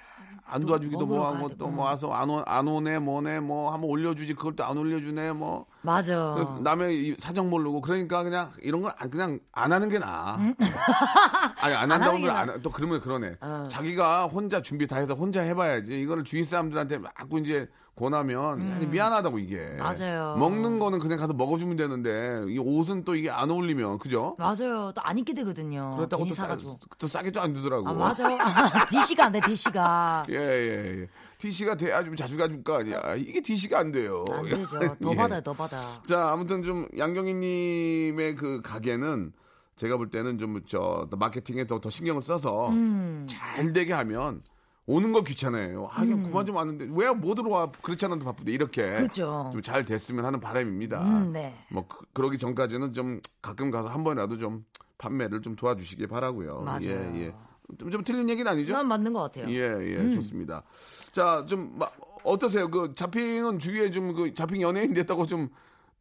안 0.51 0.61
도와주기도 0.67 1.07
뭐하고 1.07 1.49
또. 1.57 1.69
뭐 1.69 1.85
와서 1.85 2.11
안, 2.13 2.29
오, 2.29 2.43
안 2.47 2.67
오네 2.67 2.99
뭐네 2.99 3.41
뭐 3.41 3.73
한번 3.73 3.89
올려주지 3.91 4.35
그걸 4.35 4.55
또 4.57 4.65
안 4.65 4.77
올려주네 4.77 5.33
뭐 5.33 5.67
맞아. 5.83 6.33
그래서 6.35 6.59
남의 6.61 6.95
이 7.09 7.17
사정 7.19 7.49
모르고 7.49 7.81
그러니까 7.81 8.23
그냥 8.23 8.51
이런 8.63 8.83
거 8.83 8.89
안- 8.99 9.11
그냥 9.11 9.39
안 9.53 9.73
하는 9.73 9.89
게 9.89 9.99
나아. 9.99 10.37
아니 11.61 11.75
안 11.75 11.91
한다고 11.91 12.17
음? 12.17 12.17
하는 12.17 12.23
게 12.23 12.29
하면 12.29 12.55
안, 12.57 12.63
또 12.63 12.71
그러면 12.71 13.01
그러네. 13.01 13.37
어. 13.41 13.65
자기가 13.69 14.27
혼자 14.27 14.61
준비 14.63 14.87
다 14.87 14.97
해서 14.97 15.15
혼자 15.15 15.43
해봐야지. 15.43 16.01
이거를 16.01 16.25
주위 16.25 16.45
사람들한테 16.45 16.99
막 16.99 17.13
이제 17.41 17.69
권하면 18.01 18.61
아니, 18.73 18.87
미안하다고 18.87 19.39
이게. 19.39 19.57
음. 19.59 19.77
맞아요. 19.79 20.35
먹는 20.39 20.79
거는 20.79 20.99
그냥 20.99 21.19
가서 21.19 21.35
먹어주면 21.35 21.77
되는데 21.77 22.43
이 22.49 22.59
옷은 22.59 23.05
또 23.05 23.15
이게 23.15 23.29
안 23.31 23.51
어울리면 23.51 23.99
그죠? 23.99 24.35
맞아요. 24.39 24.93
또 24.95 25.01
안 25.03 25.19
입게 25.19 25.35
되거든요. 25.35 25.95
그렇다고 25.97 26.25
또, 26.25 26.35
싸. 26.35 26.57
또 26.99 27.07
싸게 27.09 27.31
또안 27.33 27.55
주더라고. 27.55 27.89
아 27.89 27.93
맞아. 27.93 28.87
DC가 28.89 29.25
안 29.27 29.33
돼. 29.33 29.41
DC가 29.41 30.25
예, 30.31 30.35
예, 30.35 31.01
예. 31.03 31.09
DC가 31.39 31.75
돼야 31.75 32.03
좀 32.05 32.15
자주 32.17 32.37
가줄 32.37 32.63
거 32.63 32.79
아니야. 32.79 33.15
이게 33.17 33.41
DC가 33.41 33.79
안 33.79 33.93
돼요. 33.93 34.25
안 34.31 34.45
되죠. 34.45 34.79
더 35.03 35.13
예. 35.13 35.17
받아요. 35.17 35.41
더 35.43 35.53
받아. 35.53 35.79
자, 36.03 36.29
아무튼 36.31 36.63
좀 36.63 36.87
양경희 36.97 37.35
님의 37.35 38.37
그 38.37 38.61
가게는 38.63 39.33
제가 39.77 39.97
볼 39.97 40.11
때는 40.11 40.39
좀 40.39 40.63
저 40.67 41.09
마케팅에 41.11 41.67
더, 41.67 41.81
더 41.81 41.89
신경을 41.91 42.23
써서 42.23 42.69
음. 42.71 43.27
잘 43.29 43.73
되게 43.73 43.93
하면 43.95 44.43
오는 44.93 45.13
거 45.13 45.23
귀찮아요. 45.23 45.89
아, 45.93 46.01
그냥 46.01 46.25
그만 46.25 46.45
좀 46.45 46.57
왔는데 46.57 46.89
왜 46.91 47.11
못 47.13 47.35
들어와? 47.37 47.71
그렇지 47.83 48.05
않아도 48.07 48.25
바쁜데 48.25 48.51
이렇게 48.51 48.83
음. 48.83 49.07
그죠. 49.07 49.51
좀잘 49.53 49.85
됐으면 49.85 50.25
하는 50.25 50.41
바람입니다. 50.41 51.01
음, 51.05 51.33
네. 51.33 51.55
뭐 51.71 51.87
그, 51.87 52.05
그러기 52.13 52.39
전까지는 52.39 52.93
좀 52.93 53.21
가끔 53.41 53.71
가서 53.71 53.89
한 53.89 54.03
번이라도 54.03 54.37
좀 54.39 54.65
판매를 54.99 55.43
좀 55.43 55.55
도와주시기 55.55 56.07
바라고요. 56.09 56.63
맞아요. 56.63 57.13
예, 57.15 57.21
예. 57.27 57.35
좀, 57.79 57.91
좀 57.91 58.03
틀린 58.03 58.29
얘기는 58.29 58.51
아니죠? 58.51 58.73
난 58.73 58.89
맞는 58.89 59.13
것 59.13 59.21
같아요. 59.21 59.49
예, 59.49 59.55
예, 59.81 59.97
음. 59.99 60.11
좋습니다. 60.13 60.63
자, 61.13 61.45
좀, 61.47 61.73
마- 61.79 61.89
어떠세요? 62.25 62.69
그, 62.69 62.93
자핑은 62.95 63.61
주위에 63.61 63.91
좀, 63.93 64.13
그, 64.15 64.35
자핑 64.35 64.61
연예인 64.61 64.93
됐다고 64.93 65.27
좀 65.27 65.49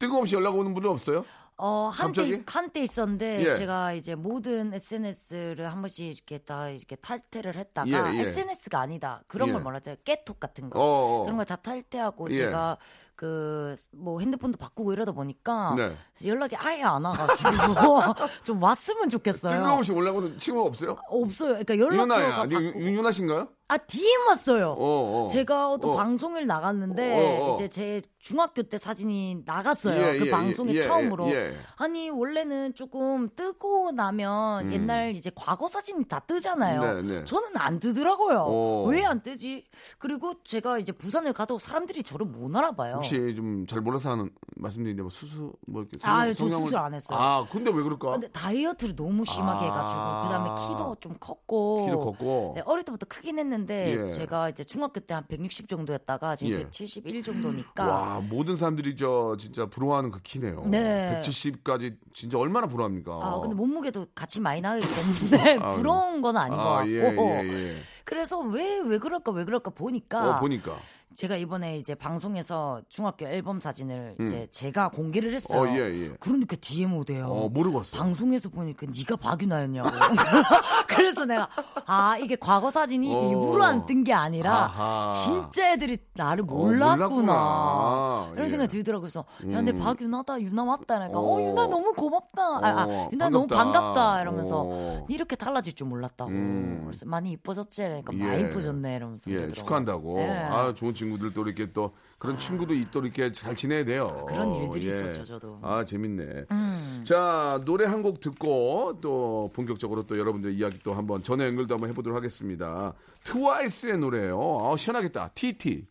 뜬금없이 0.00 0.34
연락 0.34 0.56
오는 0.56 0.74
분은 0.74 0.90
없어요? 0.90 1.24
어, 1.62 1.88
한때, 1.92 2.22
갑자기? 2.22 2.42
한때 2.46 2.80
있었는데, 2.82 3.44
예. 3.48 3.54
제가 3.54 3.92
이제 3.92 4.14
모든 4.14 4.72
SNS를 4.72 5.70
한 5.70 5.82
번씩 5.82 6.06
이렇게 6.06 6.38
다 6.38 6.68
이렇게 6.70 6.96
탈퇴를 6.96 7.54
했다가, 7.56 7.88
예, 8.14 8.16
예. 8.16 8.20
SNS가 8.20 8.80
아니다. 8.80 9.22
그런 9.28 9.48
예. 9.48 9.52
걸 9.52 9.62
뭐라 9.62 9.80
죠? 9.80 9.94
깨톡 10.04 10.40
같은 10.40 10.70
거. 10.70 10.80
어, 10.80 10.84
어. 11.20 11.24
그런 11.24 11.36
걸 11.36 11.44
다 11.44 11.56
탈퇴하고, 11.56 12.30
예. 12.30 12.36
제가 12.36 12.78
그, 13.14 13.74
뭐 13.92 14.20
핸드폰도 14.20 14.56
바꾸고 14.56 14.94
이러다 14.94 15.12
보니까, 15.12 15.74
네. 15.76 15.94
연락이 16.24 16.56
아예 16.56 16.82
안 16.82 17.04
와가지고, 17.04 17.44
좀 18.42 18.62
왔으면 18.62 19.10
좋겠어요. 19.10 19.52
뜬금없이 19.52 19.92
올라오는 19.92 20.38
친구가 20.38 20.66
없어요? 20.66 20.96
없어요. 21.08 21.62
그러니까 21.62 21.78
연락처가. 21.78 22.48
윤윤아 22.50 23.12
씨인가요? 23.12 23.48
아, 23.70 23.76
DM 23.78 24.26
왔어요. 24.26 24.70
어, 24.78 25.24
어. 25.24 25.28
제가 25.28 25.70
어떤 25.70 25.92
어. 25.92 25.94
방송을 25.94 26.46
나갔는데 26.46 27.38
어, 27.40 27.44
어. 27.50 27.54
이제 27.54 27.68
제 27.68 28.02
중학교 28.18 28.62
때 28.64 28.78
사진이 28.78 29.42
나갔어요. 29.46 30.00
예, 30.14 30.18
그 30.18 30.26
예, 30.26 30.30
방송에 30.30 30.72
예, 30.72 30.76
예, 30.76 30.80
처음으로. 30.80 31.30
예. 31.30 31.54
아니 31.76 32.10
원래는 32.10 32.74
조금 32.74 33.28
뜨고 33.36 33.92
나면 33.92 34.66
음. 34.66 34.72
옛날 34.72 35.14
이제 35.14 35.30
과거 35.34 35.68
사진이 35.68 36.04
다 36.08 36.18
뜨잖아요. 36.18 36.80
네, 36.80 37.02
네. 37.20 37.24
저는 37.24 37.50
안 37.56 37.78
뜨더라고요. 37.78 38.38
오. 38.40 38.86
왜안 38.88 39.22
뜨지? 39.22 39.64
그리고 39.98 40.34
제가 40.42 40.78
이제 40.78 40.90
부산을 40.90 41.32
가도 41.32 41.58
사람들이 41.60 42.02
저를 42.02 42.26
못 42.26 42.54
알아봐요. 42.54 42.96
혹시 42.96 43.34
좀 43.36 43.66
잘 43.68 43.80
몰라서 43.82 44.10
하는 44.10 44.30
말씀드리는데 44.56 45.02
뭐 45.02 45.10
수수 45.10 45.52
뭐 45.68 45.82
이렇게 45.82 45.98
아, 46.02 46.26
성형- 46.26 46.34
저 46.36 46.44
성형을- 46.46 46.64
수술 46.64 46.78
안 46.78 46.94
했어요. 46.94 47.18
아, 47.18 47.46
근데 47.52 47.70
왜 47.70 47.82
그럴까? 47.82 48.10
근데 48.12 48.28
다이어트를 48.28 48.96
너무 48.96 49.24
심하게 49.24 49.66
아. 49.66 49.68
해가지고 49.68 50.28
그다음에 50.28 50.66
키도 50.66 50.96
좀 51.00 51.14
컸고 51.20 51.84
키도 51.86 52.00
컸고. 52.00 52.52
네, 52.56 52.62
어릴 52.66 52.84
때부터 52.84 53.06
크긴 53.08 53.38
했는데 53.38 53.59
예. 54.06 54.10
제가 54.10 54.48
이제 54.50 54.64
중학교 54.64 55.00
때 55.00 55.14
한 55.14 55.26
160 55.26 55.68
정도였다가 55.68 56.36
지금 56.36 56.52
예. 56.52 56.56
171 56.64 57.22
정도니까 57.22 57.84
와, 57.86 58.20
모든 58.20 58.56
사람들이 58.56 58.96
저 58.96 59.36
진짜 59.38 59.66
부러워하는 59.66 60.10
그 60.10 60.20
키네요. 60.22 60.64
네. 60.66 61.20
170까지 61.22 61.96
진짜 62.14 62.38
얼마나 62.38 62.66
부러워합니까? 62.66 63.12
아 63.12 63.40
근데 63.40 63.54
몸무게도 63.54 64.06
같이 64.14 64.40
많이 64.40 64.60
나가기 64.60 64.84
때문에. 65.30 65.58
부러운 65.76 66.22
건 66.22 66.36
아닌 66.36 66.56
것 66.56 66.62
아, 66.62 66.76
같고 66.78 66.88
예, 66.90 67.42
예, 67.44 67.48
예. 67.52 67.76
그래서 68.04 68.38
왜 68.40 68.80
왜 68.80 68.98
그럴까 68.98 69.30
왜 69.32 69.44
그럴까 69.44 69.70
보니까 69.70 70.36
어, 70.36 70.40
보니까. 70.40 70.76
제가 71.16 71.36
이번에 71.36 71.76
이제 71.76 71.94
방송에서 71.94 72.80
중학교 72.88 73.26
앨범 73.26 73.58
사진을 73.60 74.14
음. 74.20 74.26
이제 74.26 74.46
제가 74.50 74.88
공개를 74.90 75.34
했어요. 75.34 75.60
어, 75.62 75.66
예, 75.68 75.80
예. 75.80 76.08
그러니까 76.20 76.56
DM 76.60 76.94
오대요. 76.94 77.26
어, 77.26 77.48
모르고 77.48 77.78
왔어. 77.78 77.96
방송에서 77.98 78.48
보니까 78.48 78.86
네가 78.86 79.16
박윤아였냐고. 79.16 79.88
그래서 80.88 81.24
내가 81.26 81.48
아 81.86 82.16
이게 82.18 82.36
과거 82.36 82.70
사진이 82.70 83.12
어. 83.14 83.28
일부러 83.28 83.64
안 83.64 83.86
뜬 83.86 84.04
게 84.04 84.12
아니라 84.14 84.64
아하. 84.64 85.10
진짜 85.10 85.72
애들이 85.72 85.98
나를 86.14 86.44
어, 86.44 86.46
몰랐구나. 86.46 88.30
이런 88.34 88.44
예. 88.44 88.48
생각이 88.48 88.70
들더라고요. 88.70 89.00
그래서 89.10 89.24
야, 89.52 89.62
내 89.62 89.72
음. 89.72 89.78
박윤아다, 89.78 90.40
윤아 90.40 90.64
맞다. 90.64 90.84
그러니까 90.94 91.18
어, 91.18 91.36
어. 91.36 91.40
윤아 91.40 91.66
너무 91.66 91.92
고맙다. 91.92 92.42
아, 92.42 92.60
아, 92.62 92.86
어, 92.88 93.10
윤아 93.12 93.30
너무 93.30 93.46
반갑다. 93.46 93.80
반갑다. 93.82 94.22
이러면서 94.22 94.62
어. 94.66 95.06
이렇게 95.08 95.34
달라질 95.36 95.72
줄 95.74 95.86
몰랐다고. 95.88 96.30
음. 96.30 96.82
그래서 96.86 97.04
많이 97.06 97.32
이뻐졌지. 97.32 97.82
그러니까 97.82 98.14
예. 98.14 98.18
많이 98.18 98.42
이뻐졌네. 98.44 98.96
이러면서. 98.96 99.30
예. 99.30 99.50
축하한다고. 99.52 100.20
예. 100.20 100.28
아, 100.30 100.72
좋은 100.74 100.94
친구들 101.00 101.32
또 101.32 101.42
이렇게 101.46 101.72
또 101.72 101.92
그런 102.18 102.38
친구도 102.38 102.74
이- 102.74 102.84
또 102.90 103.00
이렇게 103.00 103.32
잘 103.32 103.56
지내야 103.56 103.84
돼요. 103.86 104.26
그런 104.28 104.54
일들이 104.54 104.84
예. 104.84 104.88
있었죠, 104.88 105.24
저도. 105.24 105.58
아, 105.62 105.84
재밌네. 105.84 106.44
음. 106.50 107.00
자, 107.04 107.60
노래 107.64 107.86
한 107.86 108.02
곡 108.02 108.20
듣고 108.20 108.98
또 109.00 109.50
본격적으로 109.54 110.06
또 110.06 110.18
여러분들 110.18 110.52
이야기 110.52 110.78
또 110.82 110.92
한번 110.94 111.22
전화 111.22 111.46
연결도 111.46 111.74
한번 111.74 111.88
해보도록 111.90 112.16
하겠습니다. 112.16 112.92
트와이스의 113.24 113.98
노래예요. 113.98 114.58
아, 114.62 114.76
시원하겠다. 114.76 115.30
TT. 115.34 115.86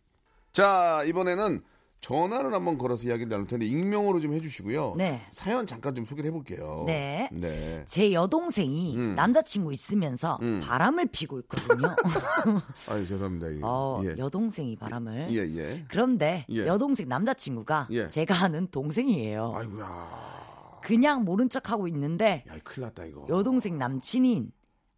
자, 0.52 1.04
이번에는 1.06 1.62
전화를 2.02 2.54
한번 2.54 2.78
걸어서 2.78 3.08
이야기를 3.08 3.30
나눌 3.30 3.46
텐데 3.48 3.66
익명으로 3.66 4.20
좀 4.20 4.34
해주시고요. 4.34 4.96
네. 4.98 5.22
사연 5.32 5.68
잠깐 5.68 5.94
좀 5.96 6.06
소개를 6.06 6.30
해볼게요. 6.30 6.84
네. 6.88 7.30
네. 7.32 7.84
제 7.88 8.14
여동생이 8.14 8.96
음. 8.96 9.16
남자친구 9.16 9.74
있으면서 9.74 10.40
음. 10.42 10.62
바람을 10.64 11.08
피고 11.08 11.40
있거든요. 11.40 11.96
아유, 12.90 13.06
죄송합니다. 13.08 13.54
예. 13.54 13.60
어, 13.64 14.02
예. 14.06 14.16
여동생이 14.18 14.78
바람을. 14.78 15.28
예, 15.32 15.38
예. 15.58 15.86
그런데 15.90 16.46
예. 16.50 16.66
여동생 16.66 17.10
남자친구가 17.10 17.88
예. 17.92 18.08
제가 18.08 18.46
아는 18.46 18.68
동생이에요. 18.72 19.54
아이고야. 19.56 20.80
그냥 20.82 21.26
모른 21.26 21.50
척하고 21.50 21.88
있는데 21.90 22.46
야, 22.48 22.54
큰일 22.64 22.86
났다, 22.86 23.06
이거. 23.06 23.26
여동생 23.30 23.78
남친인 23.78 24.52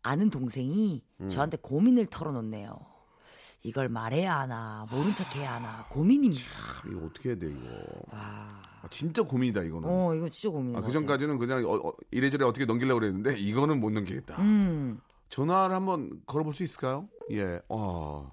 아는 0.03 0.29
동생이 0.29 1.03
음. 1.21 1.29
저한테 1.29 1.57
고민을 1.61 2.05
털어놓네요. 2.07 2.90
이걸 3.63 3.89
말해야 3.89 4.39
하나 4.39 4.85
모른 4.91 5.13
척해야 5.13 5.55
하나 5.55 5.85
고민입니다. 5.89 6.41
참, 6.81 6.91
이거 6.91 7.05
어떻게 7.05 7.29
해야 7.29 7.37
돼, 7.37 7.47
이거. 7.47 8.01
아, 8.11 8.61
진짜 8.89 9.21
고민이다, 9.23 9.61
이거는. 9.61 9.87
어 9.89 10.15
이거 10.15 10.27
진짜 10.29 10.49
고민. 10.51 10.75
아, 10.75 10.81
그 10.81 10.91
전까지는 10.91 11.37
그냥 11.37 11.63
어, 11.65 11.75
어, 11.89 11.93
이래저래 12.11 12.45
어떻게 12.45 12.65
넘기려고 12.65 12.99
그랬는데 12.99 13.37
이거는 13.37 13.79
못 13.79 13.91
넘기겠다. 13.91 14.41
음. 14.41 14.99
전화를 15.29 15.75
한번 15.75 16.21
걸어볼 16.25 16.53
수 16.53 16.63
있을까요? 16.63 17.07
예. 17.31 17.61
어. 17.69 18.29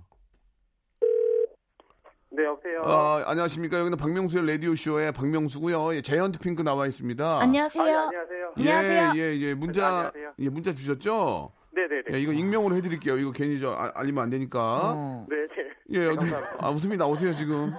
네, 2.31 2.45
여보세요? 2.45 2.83
아, 2.85 3.23
안녕하십니까. 3.27 3.79
여기는 3.81 3.97
박명수의 3.99 4.47
라디오쇼의 4.47 5.13
박명수고요. 5.13 5.95
예, 5.97 6.03
자이언트 6.03 6.39
핑크 6.39 6.63
나와 6.63 6.87
있습니다. 6.87 7.41
안녕하세요. 7.41 7.83
아, 7.85 7.89
예, 7.89 7.95
안녕하세요. 7.95 8.53
예, 8.59 8.73
안녕하세요. 8.73 9.23
예, 9.23 9.39
예. 9.41 9.55
문자, 9.55 9.87
안녕하세요. 9.87 10.33
예, 10.39 10.49
문자 10.49 10.73
주셨죠? 10.75 11.53
네네네. 11.87 12.05
예, 12.13 12.19
이거 12.19 12.33
익명으로 12.33 12.75
해드릴게요. 12.77 13.17
이거 13.19 13.31
괜히 13.33 13.59
저 13.59 13.71
아, 13.73 13.93
알리면 13.95 14.25
안 14.25 14.31
되니까. 14.31 14.93
어. 14.95 15.27
네네. 15.29 15.49
예, 15.95 16.05
여기, 16.05 16.27
아, 16.61 16.69
웃음이 16.71 16.97
나오세요, 16.97 17.33
지금. 17.33 17.71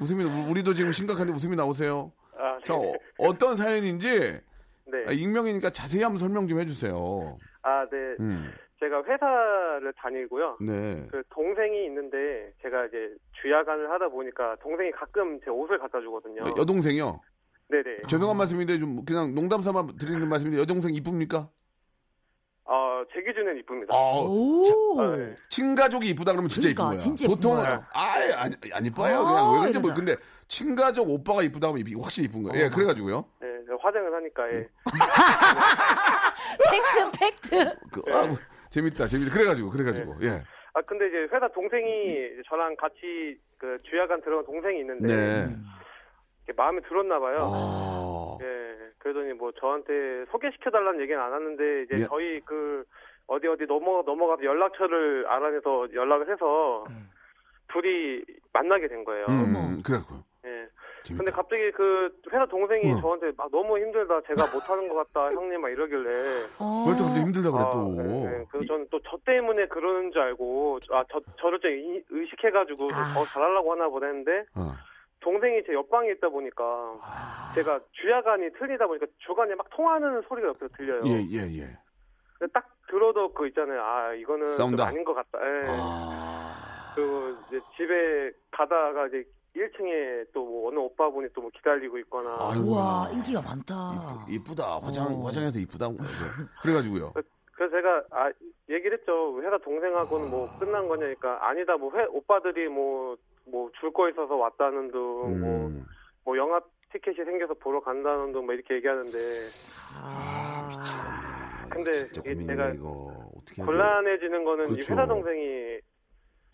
웃음이, 0.00 0.22
우리도 0.50 0.74
지금 0.74 0.92
심각한데 0.92 1.32
웃음이 1.32 1.56
나오세요. 1.56 2.12
아, 2.38 2.58
네. 2.58 2.64
자, 2.64 2.74
어, 2.74 3.38
떤 3.38 3.56
사연인지, 3.56 4.08
네. 4.86 5.04
아, 5.08 5.12
익명이니까 5.12 5.70
자세히 5.70 6.02
한번 6.02 6.18
설명 6.18 6.46
좀 6.46 6.60
해주세요. 6.60 7.38
아, 7.62 7.86
네. 7.90 7.96
음, 8.20 8.52
제가 8.78 9.02
회사를 9.04 9.92
다니고요. 9.96 10.58
네. 10.60 11.06
그 11.10 11.22
동생이 11.30 11.86
있는데 11.86 12.52
제가 12.62 12.86
이제 12.86 13.14
주야간을 13.42 13.90
하다 13.90 14.08
보니까 14.10 14.56
동생이 14.62 14.90
가끔 14.92 15.40
제 15.44 15.50
옷을 15.50 15.78
갖다 15.78 16.00
주거든요. 16.00 16.42
여- 16.42 16.54
여동생이요? 16.56 17.20
네네. 17.70 18.02
죄송한 18.08 18.36
말씀인데 18.36 18.78
좀 18.78 19.04
그냥 19.04 19.34
농담 19.34 19.62
삼아 19.62 19.86
드리는 19.98 20.28
말씀인데 20.28 20.60
여동생 20.60 20.94
이쁩니까? 20.94 21.48
아, 22.66 23.04
제 23.12 23.20
기준엔 23.22 23.58
이쁩니다. 23.58 23.94
아, 23.94 23.98
오. 24.16 24.64
아, 25.00 25.16
네. 25.16 25.36
친가족이 25.50 26.08
이쁘다 26.08 26.32
그러면 26.32 26.48
진짜 26.48 26.68
그러니까, 26.68 26.82
이쁜 26.84 26.88
거야. 26.90 26.98
진짜 26.98 27.24
이쁜 27.26 27.34
보통은 27.36 27.60
거야. 27.62 27.88
아예 27.92 28.32
안, 28.32 28.52
안 28.72 28.86
이뻐요. 28.86 29.16
아, 29.16 29.22
그냥 29.22 29.52
왜 29.52 29.58
그런지 29.60 29.78
뭐 29.80 29.90
이러잖아. 29.90 29.94
근데 29.94 30.16
친가족 30.48 31.08
오빠가 31.10 31.42
이쁘다 31.42 31.68
하면 31.68 31.86
이- 31.86 31.94
확실히 32.00 32.28
이쁜 32.28 32.42
거예요. 32.42 32.62
예, 32.62 32.66
어, 32.66 32.70
그래가지고요. 32.70 33.24
네, 33.40 33.48
화장을 33.80 34.14
하니까 34.14 34.48
예. 34.54 34.68
팩트, 36.70 37.18
팩트. 37.18 37.76
그, 37.92 38.02
아, 38.12 38.22
재밌다, 38.70 39.06
재밌다. 39.06 39.32
그래가지고, 39.34 39.70
그래가지고, 39.70 40.16
예. 40.22 40.42
아 40.76 40.80
근데 40.86 41.06
이제 41.06 41.18
회사 41.32 41.46
동생이 41.54 42.42
저랑 42.48 42.74
같이 42.76 43.38
그 43.58 43.78
주야간 43.88 44.20
들어간 44.22 44.44
동생이 44.44 44.80
있는데 44.80 45.06
네. 45.06 45.56
마음에 46.52 46.80
들었나 46.82 47.18
봐요. 47.18 47.50
아, 47.52 48.38
예. 48.42 48.74
그러더니 48.98 49.32
뭐 49.34 49.52
저한테 49.52 50.24
소개시켜 50.30 50.70
달라는 50.70 51.00
얘기는 51.00 51.20
안 51.20 51.32
하는데 51.32 51.82
이제 51.82 52.00
예. 52.00 52.04
저희 52.06 52.40
그 52.40 52.84
어디 53.26 53.46
어디 53.48 53.64
넘어 53.66 54.02
넘어가서 54.02 54.44
연락처를 54.44 55.26
알아내서 55.26 55.88
연락을 55.94 56.30
해서 56.30 56.84
둘이 57.72 58.22
만나게 58.52 58.88
된 58.88 59.04
거예요. 59.04 59.26
음, 59.28 59.82
그래갖고요. 59.84 60.20
예. 60.46 60.68
재밌다. 61.04 61.18
근데 61.24 61.30
갑자기 61.32 61.70
그 61.72 62.10
회사 62.32 62.46
동생이 62.46 62.92
어. 62.92 63.00
저한테 63.00 63.32
막 63.36 63.50
너무 63.50 63.78
힘들다, 63.78 64.20
제가 64.22 64.44
못하는 64.54 64.88
것 64.88 64.94
같다, 65.12 65.32
형님 65.34 65.60
막 65.60 65.68
이러길래. 65.70 66.46
어. 66.58 66.86
왜또 66.88 67.04
갑자기 67.04 67.20
힘들다 67.20 67.50
그래 67.50 67.62
아, 67.62 67.70
또. 67.70 67.94
네, 67.96 68.02
네. 68.02 68.44
그래서 68.50 68.66
저는 68.68 68.86
또 68.90 68.98
저 69.04 69.18
때문에 69.26 69.66
그러는 69.68 70.12
줄 70.12 70.22
알고, 70.22 70.78
아, 70.92 71.04
저, 71.10 71.20
저를 71.38 71.60
좀 71.60 71.70
이- 71.72 72.02
의식해가지고 72.08 72.88
아. 72.92 73.12
더 73.14 73.24
잘하려고 73.24 73.72
하나 73.72 73.88
보다 73.88 74.06
했는데, 74.06 74.44
어. 74.54 74.72
동생이 75.24 75.64
제 75.64 75.72
옆방에 75.72 76.10
있다 76.12 76.28
보니까, 76.28 76.62
아. 77.02 77.52
제가 77.54 77.80
주야간이 77.92 78.50
틀리다 78.58 78.86
보니까 78.86 79.06
주간에 79.26 79.54
막 79.54 79.66
통하는 79.70 80.20
소리가 80.28 80.48
옆에서 80.48 80.68
들려요. 80.76 81.00
예, 81.06 81.12
예, 81.30 81.38
예. 81.62 81.78
근데 82.38 82.52
딱 82.52 82.68
들어도 82.88 83.32
그 83.32 83.48
있잖아요. 83.48 83.80
아, 83.82 84.12
이거는. 84.12 84.50
아닌 84.84 85.02
것 85.04 85.14
같다. 85.14 85.38
예. 85.40 85.64
아. 85.68 86.92
그리고 86.94 87.30
이제 87.48 87.60
집에 87.76 88.30
가다가 88.50 89.06
이제 89.08 89.24
1층에 89.56 90.30
또 90.34 90.44
뭐 90.44 90.68
어느 90.68 90.78
오빠분이 90.78 91.28
또 91.32 91.40
뭐 91.42 91.50
기다리고 91.54 91.96
있거나. 91.98 92.36
아이고. 92.40 92.72
우와, 92.72 93.08
인기가 93.12 93.40
많다. 93.40 94.26
이쁘, 94.28 94.50
이쁘 94.50 94.54
다. 94.56 94.78
화장, 94.82 95.06
어. 95.06 95.26
화장해서 95.26 95.58
이쁘다. 95.58 95.88
그래가지고요. 96.62 97.12
그래서 97.56 97.70
제가 97.76 98.02
아 98.10 98.30
얘기를 98.68 98.98
했죠. 98.98 99.40
회사 99.40 99.56
동생하고는 99.58 100.28
뭐 100.30 100.48
끝난 100.58 100.86
거냐니까 100.88 101.38
아니다. 101.48 101.76
뭐 101.76 101.90
회, 101.96 102.04
오빠들이 102.10 102.68
뭐 102.68 103.16
뭐 103.46 103.70
줄 103.80 103.92
거 103.92 104.08
있어서 104.08 104.34
왔다는 104.36 104.90
둥, 104.90 105.40
뭐, 105.40 105.66
음. 105.66 105.84
뭐 106.24 106.36
영화 106.36 106.60
티켓이 106.92 107.16
생겨서 107.24 107.54
보러 107.54 107.80
간다는 107.80 108.32
둥, 108.32 108.46
뭐 108.46 108.54
이렇게 108.54 108.74
얘기하는데 108.76 109.18
아, 110.02 110.68
근데 111.70 111.92
진짜 111.92 112.20
이게 112.20 112.32
고민이네, 112.34 112.54
내가 112.54 112.68
이거. 112.70 113.30
어떻게 113.36 113.62
해야 113.62 113.66
돼? 113.66 113.72
곤란해지는 113.72 114.44
거는 114.44 114.66
그렇죠. 114.68 114.80
이 114.80 114.92
회사 114.92 115.06
동생이 115.06 115.78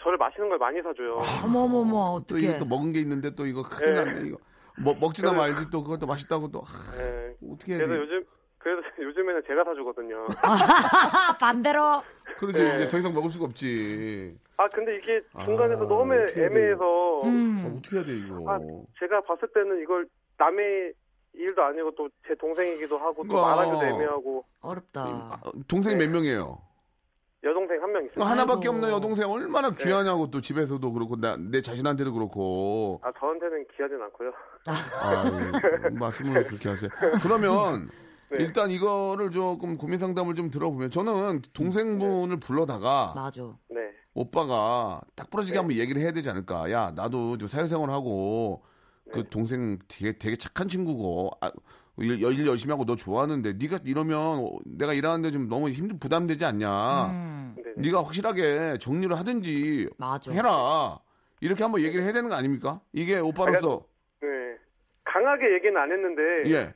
저를 0.02 0.16
마시는 0.18 0.48
걸 0.48 0.58
많이 0.58 0.80
사줘요. 0.82 1.20
어머머머, 1.44 2.20
또 2.28 2.38
이거 2.38 2.48
어떡해. 2.52 2.58
또 2.58 2.64
먹은 2.64 2.92
게 2.92 3.00
있는데 3.00 3.30
또 3.34 3.46
이거 3.46 3.62
큰일 3.62 3.96
예. 3.96 4.00
났네 4.04 4.28
이거 4.28 4.38
먹 4.82 4.98
먹지나 4.98 5.30
그래서- 5.32 5.36
말지 5.54 5.70
또 5.70 5.82
그것도 5.82 6.06
맛있다고 6.06 6.48
또 6.50 6.60
하, 6.60 7.02
예. 7.02 7.34
어떻게 7.52 7.72
해야 7.72 7.78
그래서 7.86 7.94
돼? 7.94 8.00
요즘 8.00 8.24
그래서 8.58 8.80
요즘에는 8.98 9.42
제가 9.46 9.64
사주거든요. 9.64 10.26
반대로. 11.40 12.02
그러지 12.40 12.58
네. 12.62 12.76
이제 12.78 12.88
더 12.88 12.98
이상 12.98 13.12
먹을 13.12 13.30
수가 13.30 13.44
없지. 13.44 14.34
아 14.56 14.66
근데 14.68 14.96
이게 14.96 15.20
중간에서 15.44 15.84
아, 15.84 15.88
너무 15.88 16.14
애매해서 16.14 17.20
아, 17.22 17.26
음. 17.26 17.74
어떻게 17.78 17.96
해야 17.96 18.04
돼 18.04 18.16
이거? 18.16 18.44
아, 18.50 18.58
제가 18.98 19.20
봤을 19.22 19.46
때는 19.52 19.82
이걸 19.82 20.06
남의 20.38 20.92
일도 21.34 21.62
아니고 21.62 21.94
또 21.94 22.08
제 22.26 22.34
동생이기도 22.34 22.96
하고 22.98 23.24
또. 23.28 23.34
말하기도 23.34 23.84
애매하고 23.84 24.44
어렵다. 24.60 25.02
아, 25.04 25.36
동생이 25.68 25.96
네. 25.96 26.06
몇 26.06 26.12
명이에요? 26.12 26.58
여동생 27.42 27.82
한 27.82 27.90
명 27.92 28.04
있어요. 28.04 28.24
하나밖에 28.24 28.68
아이고. 28.68 28.74
없는 28.74 28.90
여동생 28.90 29.30
얼마나 29.30 29.70
네. 29.74 29.82
귀하냐고 29.84 30.30
또 30.30 30.40
집에서도 30.40 30.92
그렇고 30.92 31.16
나, 31.16 31.36
내 31.38 31.60
자신한테도 31.60 32.12
그렇고 32.12 33.00
아 33.02 33.10
저한테는 33.18 33.66
귀하진 33.76 34.00
않고요. 34.02 34.32
아, 34.66 35.24
말씀을 35.98 36.44
그렇게 36.44 36.68
하세요. 36.68 36.90
그러면 37.22 37.88
네. 38.30 38.36
일단 38.38 38.70
이거를 38.70 39.30
조금 39.30 39.76
고민 39.76 39.98
상담을 39.98 40.34
좀 40.34 40.50
들어보면 40.50 40.90
저는 40.90 41.42
동생분을 41.52 42.38
불러다가 42.38 43.12
맞아. 43.14 43.42
네. 43.68 43.80
오빠가 44.14 45.00
딱 45.16 45.30
부러지게 45.30 45.54
네. 45.54 45.58
한번 45.58 45.76
얘기를 45.76 46.00
해야 46.00 46.12
되지 46.12 46.30
않을까. 46.30 46.70
야, 46.70 46.92
나도 46.94 47.38
좀 47.38 47.48
사회생활 47.48 47.90
하고 47.90 48.62
네. 49.06 49.12
그 49.14 49.28
동생 49.28 49.78
되게 49.88 50.12
되게 50.16 50.36
착한 50.36 50.68
친구고 50.68 51.30
아, 51.40 51.50
일, 51.98 52.22
일 52.22 52.46
열심히 52.46 52.70
하고 52.70 52.84
너 52.84 52.94
좋아하는데 52.94 53.54
네가 53.54 53.80
이러면 53.84 54.16
어, 54.16 54.50
내가 54.64 54.92
일하는데 54.94 55.32
좀 55.32 55.48
너무 55.48 55.68
힘들 55.70 55.98
부담되지 55.98 56.44
않냐. 56.44 57.06
음, 57.06 57.56
네. 57.56 57.72
네가 57.76 58.04
확실하게 58.04 58.78
정리를 58.78 59.16
하든지 59.18 59.88
맞아. 59.96 60.30
해라. 60.30 61.00
이렇게 61.40 61.64
한번 61.64 61.80
얘기를 61.82 62.04
해야 62.04 62.12
되는 62.12 62.28
거 62.28 62.36
아닙니까? 62.36 62.80
이게 62.92 63.18
오빠로서 63.18 63.84
네. 64.22 64.28
강하게 65.04 65.54
얘기는 65.54 65.76
안 65.76 65.90
했는데 65.90 66.22
예. 66.52 66.74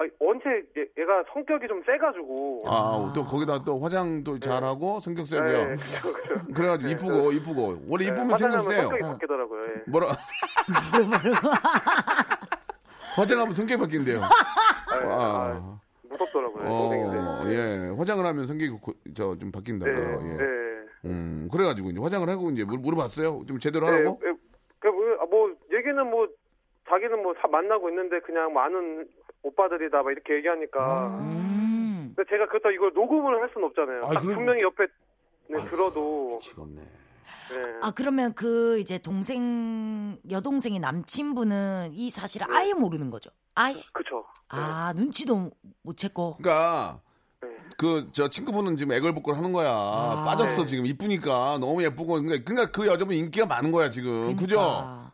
아, 0.00 0.04
원체 0.18 0.48
얘, 0.78 0.86
얘가 0.98 1.22
성격이 1.32 1.68
좀 1.68 1.82
세가지고 1.84 2.60
아, 2.66 3.12
또 3.14 3.22
거기다 3.22 3.62
또 3.64 3.78
화장도 3.80 4.38
잘하고 4.38 4.98
성격 5.00 5.26
세고요. 5.26 5.52
네, 5.52 5.66
그쵸, 5.74 6.12
그쵸. 6.14 6.34
그래가지고 6.54 6.88
네, 6.88 6.92
이쁘고 6.94 7.32
이쁘고 7.32 7.62
원래 7.86 8.04
네, 8.06 8.10
이쁘면 8.10 8.30
화장하면 8.30 8.60
생겼어요. 8.60 8.88
성격이 8.88 9.02
바뀌더라고요. 9.02 9.66
예. 9.66 9.82
뭐라? 9.90 10.06
화장하면 13.16 13.52
성격이 13.52 13.80
바뀐대요. 13.80 14.20
아, 14.22 14.28
아, 14.94 15.52
아. 15.52 15.80
무섭더라고요. 16.08 16.64
동생인데. 16.68 17.18
어, 17.18 17.42
예. 17.46 17.94
화장을 17.98 18.24
하면 18.24 18.46
성격이 18.46 18.78
저 19.14 19.36
좀 19.38 19.52
바뀐다고. 19.52 19.90
네, 19.90 20.00
예. 20.00 20.36
네. 20.36 20.44
음, 21.06 21.48
그래가지고 21.52 21.90
이제 21.90 22.00
화장을 22.00 22.28
하고 22.28 22.50
이제 22.50 22.64
물, 22.64 22.78
물어봤어요. 22.78 23.44
좀 23.46 23.58
제대로 23.58 23.86
네, 23.86 23.92
하라고. 23.92 24.20
예, 24.24 24.32
그, 24.78 24.88
뭐, 24.88 25.04
아, 25.20 25.26
뭐, 25.26 25.50
얘기는 25.72 26.10
뭐, 26.10 26.26
자기는 26.88 27.22
뭐, 27.22 27.34
사- 27.40 27.48
만나고 27.48 27.88
있는데, 27.90 28.18
그냥 28.20 28.52
많은 28.52 29.06
오빠들이다, 29.42 30.02
막 30.02 30.10
이렇게 30.10 30.34
얘기하니까. 30.36 31.18
음. 31.20 32.12
근데 32.16 32.28
제가 32.30 32.46
그렇다 32.48 32.70
이걸 32.70 32.92
녹음을 32.94 33.40
할 33.40 33.48
수는 33.52 33.66
없잖아요. 33.68 34.04
아, 34.06 34.14
딱 34.14 34.20
그럼- 34.20 34.34
분명히 34.36 34.60
옆에 34.62 34.86
네, 35.48 35.64
들어도. 35.70 36.38
미치겠네. 36.40 36.80
네. 37.50 37.56
아 37.82 37.90
그러면 37.92 38.32
그 38.34 38.78
이제 38.78 38.98
동생 38.98 40.18
여동생의 40.30 40.78
남친분은 40.80 41.90
이 41.94 42.10
사실을 42.10 42.46
아예 42.50 42.72
모르는 42.74 43.10
거죠. 43.10 43.30
아예. 43.54 43.74
그쵸. 43.92 44.24
아 44.48 44.92
눈치도 44.96 45.50
못 45.82 45.96
챘고. 45.96 46.36
그러니까 46.38 47.00
네. 47.42 47.48
그 47.76 48.08
저 48.12 48.28
친구분은 48.28 48.76
지금 48.76 48.92
애걸복걸 48.92 49.36
하는 49.36 49.52
거야. 49.52 49.68
아. 49.70 50.24
빠졌어 50.26 50.62
네. 50.62 50.66
지금 50.66 50.86
이쁘니까 50.86 51.58
너무 51.60 51.82
예쁘고 51.82 52.20
그러니까, 52.20 52.44
그러니까 52.44 52.70
그 52.70 52.86
여자분 52.86 53.14
인기가 53.14 53.46
많은 53.46 53.72
거야 53.72 53.90
지금. 53.90 54.36
그죠? 54.36 55.09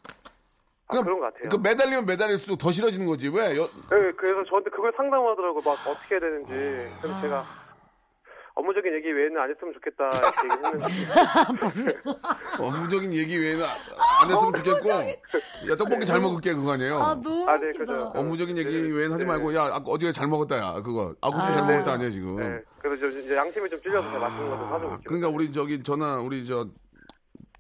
그러니까. 0.89 1.01
아, 1.01 1.03
그런 1.03 1.21
것 1.21 1.35
같아요. 1.35 1.49
그 1.49 1.57
매달리면 1.57 2.07
매달릴수록 2.07 2.59
더 2.59 2.71
싫어지는 2.71 3.07
거지. 3.07 3.29
왜? 3.29 3.57
여, 3.57 3.63
네, 3.65 4.13
그래서 4.17 4.45
저한테 4.49 4.71
그걸 4.71 4.93
상담하더라고요. 4.97 5.63
막 5.65 5.77
어떻게 5.87 6.15
해야 6.15 6.21
되는지. 6.21 6.53
아. 6.53 6.99
그래서 7.01 7.21
제가 7.21 7.45
업무적인 8.55 8.95
얘기 8.95 9.13
외에는 9.13 9.39
안 9.39 9.51
했으면 9.51 9.75
좋겠다. 9.75 10.11
이렇게 10.17 10.79
얘기했는데. 10.79 12.01
업무적인 12.59 13.13
얘기 13.13 13.37
외에는 13.37 13.65
안 13.65 14.31
했으면 14.31 14.55
좋겠고. 14.55 14.89
야 15.71 15.77
떡볶이 15.77 16.07
잘 16.07 16.21
먹을게 16.21 16.55
그거 16.55 16.73
아니에요. 16.73 16.99
아 16.99 17.15
너무 17.15 17.49
아, 17.49 17.59
네. 17.59 17.73
그죠. 17.73 18.13
업무적인 18.15 18.57
얘기 18.57 18.71
네, 18.83 18.89
외에는 18.89 19.13
하지 19.13 19.25
네. 19.25 19.29
말고 19.29 19.55
야 19.55 19.65
아까 19.65 19.85
어제 19.89 20.11
잘 20.13 20.27
먹었다 20.29 20.57
야 20.57 20.81
그거 20.83 21.15
아구 21.21 21.37
아. 21.39 21.53
잘 21.53 21.67
네. 21.67 21.73
먹었다 21.73 21.93
아니야 21.93 22.11
지금. 22.11 22.37
네. 22.37 22.61
그래서 22.79 23.11
저 23.11 23.19
이제 23.19 23.37
양심이 23.37 23.69
좀 23.69 23.81
찔려서 23.83 24.11
제가 24.13 24.29
맛있는 24.29 24.51
거좀 24.51 24.69
사주고. 24.71 24.99
그러니까 25.05 25.29
우리 25.29 25.53
저기 25.53 25.83
전화 25.83 26.21
우리 26.21 26.47
저 26.47 26.67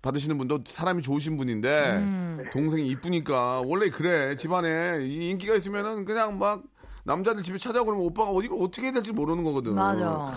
받으시는 0.07 0.39
분도 0.39 0.61
사람이 0.65 1.03
좋으신 1.03 1.37
분인데 1.37 1.97
음. 1.97 2.45
동생이 2.53 2.87
이쁘니까 2.89 3.63
원래 3.67 3.91
그래 3.91 4.37
집안에 4.37 5.05
이 5.05 5.31
인기가 5.31 5.55
있으면은 5.57 6.05
그냥 6.05 6.39
막 6.39 6.63
남자들 7.05 7.43
집에 7.43 7.59
찾아오고 7.59 7.87
그러면 7.87 8.07
오빠가 8.07 8.31
어디를 8.31 8.57
어떻게 8.61 8.83
해야 8.85 8.93
될지 8.93 9.13
모르는 9.13 9.43
거거든. 9.45 9.75
맞아. 9.75 10.33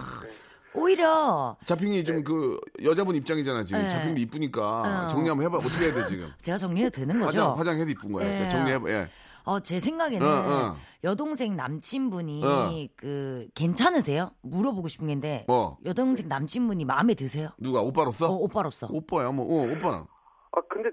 오히려 0.74 1.56
자핑이 1.66 2.04
좀 2.04 2.24
그 2.24 2.60
여자분 2.84 3.16
입장이잖아 3.16 3.64
지금. 3.64 3.82
네. 3.82 3.90
자핑도 3.90 4.20
이쁘니까 4.22 5.06
어. 5.06 5.08
정리 5.08 5.30
한번 5.30 5.46
해봐. 5.46 5.58
어떻게 5.58 5.86
해야 5.86 5.94
돼 5.94 6.08
지금? 6.10 6.32
제가 6.42 6.58
정리해도 6.58 7.00
되는 7.00 7.20
거죠. 7.20 7.28
화장 7.42 7.60
화장해도 7.60 7.90
이쁜 7.92 8.12
거야. 8.12 8.26
자, 8.38 8.46
예. 8.46 8.50
정리해봐. 8.50 8.90
예. 8.90 9.10
어, 9.50 9.60
제 9.62 9.80
생각에는 9.80 10.28
어, 10.28 10.30
어. 10.32 10.76
여동생 11.04 11.56
남친분이 11.56 12.44
어. 12.46 12.70
그 12.96 13.48
괜찮으세요? 13.56 14.30
물어보고 14.44 14.88
싶은 14.88 15.08
게인데 15.08 15.46
뭐? 15.48 15.78
여동생 15.86 16.28
남친분이 16.28 16.86
마음에 16.86 17.16
드세요? 17.16 17.50
누가 17.58 17.82
오빠로서? 17.82 18.28
어, 18.28 18.36
오빠로서. 18.36 18.88
오빠야 18.92 19.32
뭐. 19.32 19.46
어, 19.46 19.72
오빠. 19.72 20.06
아 20.52 20.62
근데 20.70 20.92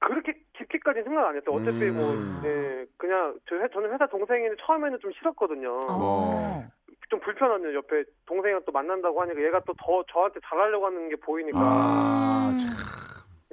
그렇게 0.00 0.34
깊게까지 0.58 1.02
생각 1.04 1.28
안 1.28 1.36
했어요. 1.36 1.56
어차피 1.56 1.84
음. 1.88 1.96
뭐 1.96 2.44
예, 2.46 2.84
그냥 2.98 3.38
저 3.48 3.56
회, 3.56 3.66
저는 3.72 3.90
회사 3.94 4.06
동생이 4.06 4.48
처음에는 4.66 4.98
좀 5.00 5.10
싫었거든요. 5.18 5.70
어. 5.88 5.98
뭐. 5.98 6.64
좀 7.08 7.20
불편하네요. 7.20 7.74
옆에 7.74 8.04
동생이랑 8.26 8.62
또 8.66 8.72
만난다고 8.72 9.20
하니까 9.22 9.42
얘가 9.42 9.60
또 9.60 9.72
더 9.78 10.04
저한테 10.12 10.40
잘하려고 10.46 10.86
하는 10.86 11.08
게 11.08 11.16
보이니까. 11.16 11.58
아, 11.58 12.56
참. 12.58 12.70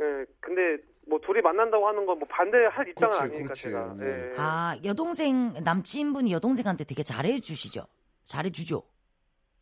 예, 0.01 0.25
근데 0.41 0.82
뭐 1.09 1.19
둘이 1.19 1.41
만난다고 1.41 1.87
하는 1.87 2.05
건 2.05 2.19
뭐 2.19 2.27
반대할 2.29 2.87
입장은 2.89 3.11
그렇지, 3.11 3.19
아니니까 3.23 3.43
그렇지. 3.45 3.61
제가. 3.63 3.93
네. 3.97 4.05
예. 4.05 4.33
아, 4.37 4.77
여동생 4.83 5.53
남친분이 5.63 6.31
여동생한테 6.33 6.83
되게 6.83 7.01
잘해 7.03 7.39
주시죠. 7.39 7.85
잘해 8.25 8.49
주죠. 8.51 8.83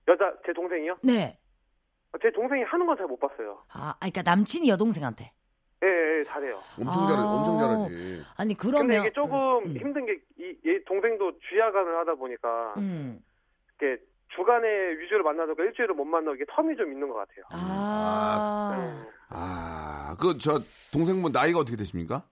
여자 0.07 0.33
제 0.45 0.53
동생이요? 0.53 0.97
네. 1.03 1.37
제 2.21 2.31
동생이 2.31 2.63
하는 2.63 2.85
건 2.87 2.97
잘 2.97 3.05
못 3.07 3.19
봤어요. 3.19 3.61
아, 3.73 3.89
아, 3.91 3.95
그러니까 3.99 4.21
남친이 4.23 4.69
여동생한테. 4.69 5.31
예, 5.83 5.87
예, 5.87 6.23
잘해요. 6.25 6.59
엄청 6.79 7.05
잘해. 7.07 7.19
아. 7.19 7.25
엄청 7.25 7.57
잘하지. 7.59 8.23
아니 8.37 8.53
그러면 8.55 9.01
이게 9.01 9.11
조금 9.13 9.37
음, 9.65 9.77
힘든 9.77 10.05
게이얘 10.05 10.83
동생도 10.85 11.39
주야간을 11.49 11.97
하다 11.99 12.15
보니까 12.15 12.73
음. 12.77 13.19
이렇게 13.79 14.01
주간에 14.35 14.67
위주로 14.99 15.23
만나다가 15.23 15.63
일주일을 15.63 15.95
못 15.95 16.05
만나고 16.05 16.35
이게 16.35 16.45
텀이 16.45 16.77
좀 16.77 16.91
있는 16.91 17.07
것 17.09 17.15
같아요. 17.15 17.45
아. 17.51 18.75
네. 18.77 19.09
아, 19.29 20.15
그 20.19 20.37
저 20.37 20.59
동생분 20.93 21.31
나이가 21.31 21.59
어떻게 21.59 21.75
되십니까? 21.77 22.23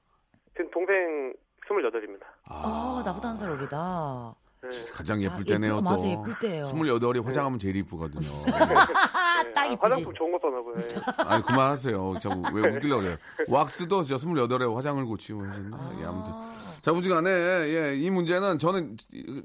지금 0.56 0.70
동생 0.72 1.34
28입니다. 1.68 2.24
아, 2.50 3.02
나보다 3.06 3.30
한 3.30 3.38
살 3.38 3.50
어리다. 3.52 4.36
네. 4.64 4.70
가장 4.94 5.22
예쁠 5.22 5.42
아, 5.42 5.44
때네요. 5.44 5.74
예쁘- 5.78 5.84
또. 5.84 5.90
맞아, 5.92 6.08
예쁠 6.08 6.40
때예요. 6.40 6.64
28이 6.66 7.24
화장하면 7.24 7.60
제일 7.60 7.76
이쁘거든요. 7.78 8.28
아, 8.54 8.58
네. 9.44 9.54
딱 9.54 9.62
아, 9.62 9.66
이쁘지. 9.66 9.78
화장품 9.82 10.14
좋은 10.16 10.32
거 10.32 10.40
써나 10.42 10.62
보네. 10.62 11.30
아니 11.30 11.44
그만하세요. 11.44 12.16
자꾸 12.22 12.42
왜 12.54 12.70
웃기려고 12.76 13.02
그래요. 13.04 13.18
왁스도 13.50 14.04
저 14.06 14.16
28에 14.16 14.74
화장을 14.76 15.06
고치고 15.06 15.46
하셨나? 15.46 15.92
예, 16.02 16.06
아무튼. 16.06 16.34
자, 16.82 16.92
우지간에 16.92 17.30
예, 17.30 17.96
이 17.98 18.10
문제는 18.12 18.58
저는 18.60 18.96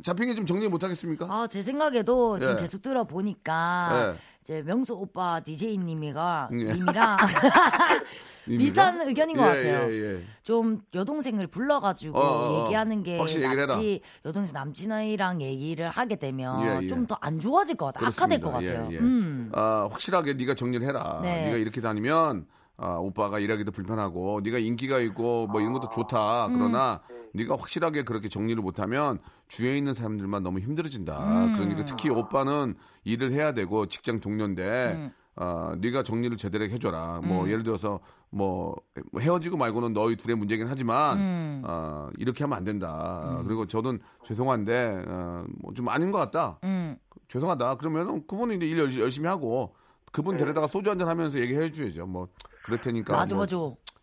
잡힌 0.05 0.27
게 0.29 0.35
좀 0.35 0.47
정리 0.47 0.69
못 0.69 0.83
하겠습니까? 0.83 1.27
아, 1.29 1.47
제 1.49 1.61
생각에도 1.63 2.39
지금 2.39 2.57
예. 2.57 2.61
계속 2.61 2.81
들어보니까 2.83 3.91
예. 4.15 4.19
이제 4.43 4.63
명수 4.63 4.95
오빠 4.95 5.41
DJ님이가 5.41 6.49
예. 6.53 6.57
님이랑 6.57 6.75
님이가? 6.77 7.17
비슷한 8.45 9.01
의견인 9.07 9.37
것 9.37 9.43
예, 9.43 9.47
같아요. 9.47 9.93
예, 9.93 10.15
예. 10.15 10.23
좀 10.43 10.81
여동생을 10.95 11.47
불러가지고 11.47 12.19
어, 12.19 12.23
어, 12.23 12.63
어. 12.63 12.65
얘기하는 12.65 13.03
게. 13.03 13.19
낫지 13.19 14.01
여동생 14.25 14.53
남친이랑 14.55 15.43
얘기를 15.43 15.89
하게 15.89 16.17
되면 16.17 16.63
예, 16.67 16.85
예. 16.85 16.87
좀더 16.87 17.17
안 17.21 17.41
좋아질 17.41 17.77
것 17.77 17.87
같아. 17.93 18.07
악화될 18.07 18.41
것. 18.41 18.51
같아요. 18.53 18.89
예, 18.91 18.95
예. 18.95 18.99
음. 18.99 19.51
아, 19.55 19.89
확실하게 19.91 20.35
네가 20.35 20.55
정리를 20.55 20.87
해라. 20.87 21.21
네. 21.23 21.47
네가 21.47 21.57
이렇게 21.57 21.81
다니면 21.81 22.47
아, 22.77 22.97
오빠가 22.97 23.39
일하기도 23.39 23.73
불편하고 23.73 24.41
네가 24.43 24.59
인기가 24.59 24.99
있고 25.01 25.47
뭐 25.49 25.61
이런 25.61 25.73
것도 25.73 25.91
좋다. 25.91 26.49
그러나 26.49 27.01
네가 27.35 27.57
확실하게 27.57 28.05
그렇게 28.05 28.29
정리를 28.29 28.61
못하면 28.63 29.19
주위에 29.49 29.77
있는 29.77 29.95
사람들만 29.95 30.43
너무 30.43 30.61
힘들어진다. 30.61 31.55
그러니까 31.57 31.85
특히 31.85 32.09
오빠는 32.09 32.75
일을 33.05 33.33
해야 33.33 33.53
되고 33.53 33.87
직장 33.87 34.21
동료인데 34.21 35.13
아, 35.43 35.75
네가 35.79 36.03
정리를 36.03 36.37
제대로 36.37 36.65
해줘라. 36.65 37.23
뭐 37.25 37.49
예를 37.49 37.63
들어서 37.63 37.99
뭐 38.29 38.77
헤어지고 39.19 39.57
말고는 39.57 39.95
너희 39.95 40.15
둘의 40.15 40.37
문제긴 40.37 40.67
하지만 40.69 41.19
아, 41.67 42.11
이렇게 42.19 42.45
하면 42.45 42.59
안 42.59 42.65
된다. 42.65 43.41
그리고 43.47 43.67
저는 43.67 44.01
죄송한데 44.25 45.05
어, 45.09 45.45
뭐좀 45.63 45.89
아닌 45.89 46.13
것 46.13 46.19
같다. 46.19 46.59
음. 46.65 46.97
죄송하다. 47.29 47.77
그러면은 47.77 48.27
그분은 48.27 48.57
이제 48.57 48.67
일 48.67 48.79
열- 48.79 48.99
열심히 49.01 49.29
하고 49.29 49.75
그분 50.13 50.37
데려다가 50.37 50.67
소주 50.67 50.91
한잔 50.91 51.09
하면서 51.09 51.39
얘기해 51.39 51.73
줘야죠. 51.73 52.05
뭐 52.07 52.29
그럴 52.65 52.79
테니까. 52.81 53.15
맞아, 53.15 53.35
뭐 53.35 53.43
맞아. 53.45 53.57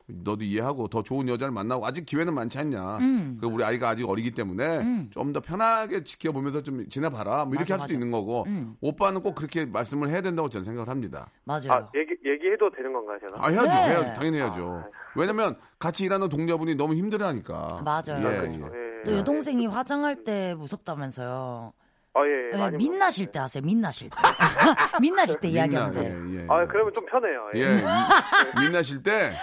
너도 0.10 0.44
이해하고 0.44 0.88
더 0.88 1.04
좋은 1.04 1.28
여자를 1.28 1.52
만나고 1.52 1.86
아직 1.86 2.06
기회는 2.06 2.34
많지 2.34 2.58
않냐. 2.58 2.98
음. 2.98 3.38
그 3.42 3.48
우리 3.48 3.64
아이가 3.64 3.90
아직 3.90 4.08
어리기 4.08 4.32
때문에 4.32 5.10
좀더 5.10 5.42
편하게 5.42 6.04
지켜보면서 6.04 6.64
좀 6.64 6.88
지내봐라. 6.90 7.44
뭐 7.46 7.56
이렇게 7.56 7.74
맞아, 7.74 7.74
할 7.74 7.80
수도 7.80 7.84
맞아. 7.86 7.94
있는 7.94 8.12
거고 8.12 8.46
음. 8.48 8.76
오빠는 8.80 9.22
꼭 9.22 9.36
그렇게 9.36 9.66
말씀을 9.66 10.10
해야 10.10 10.22
된다고 10.22 10.48
저는 10.50 10.64
생각을 10.64 10.88
합니다. 10.90 11.30
맞아요. 11.44 11.72
아, 11.72 11.88
얘기, 11.96 12.14
얘기해도 12.26 12.70
되는 12.72 12.94
건가요, 12.94 13.18
제가? 13.20 13.36
아 13.38 13.50
해야죠, 13.50 13.68
네. 13.68 13.74
해야죠, 13.96 14.14
당연히 14.14 14.38
해야죠. 14.38 14.84
왜냐면 15.16 15.56
같이 15.78 16.06
일하는 16.06 16.30
동료분이 16.30 16.76
너무 16.76 16.94
힘들어하니까. 16.96 17.82
맞아요. 17.84 18.18
예, 18.20 18.38
그렇죠. 18.40 18.70
예. 18.74 19.00
예. 19.00 19.04
또 19.04 19.18
여동생이 19.18 19.66
화장할 19.68 20.24
때 20.24 20.56
무섭다면서요. 20.58 21.74
아, 22.14 22.20
예, 22.26 22.48
예. 22.48 22.52
네, 22.54 22.58
많이 22.58 22.78
민나실 22.78 23.28
때 23.32 23.40
하세요. 23.40 23.62
민나실 23.64 24.10
때. 24.10 24.16
민나실 25.02 25.40
때 25.42 25.50
이야기하면 25.50 25.92
민나, 25.92 26.02
돼. 26.10 26.16
예, 26.16 26.42
예. 26.44 26.46
아, 26.50 26.66
그러면 26.66 26.94
좀 26.94 27.06
편해요. 27.06 27.50
예. 27.56 27.60
예, 27.60 27.76
미- 27.76 28.66
민낯일 28.68 29.04
때 29.04 29.34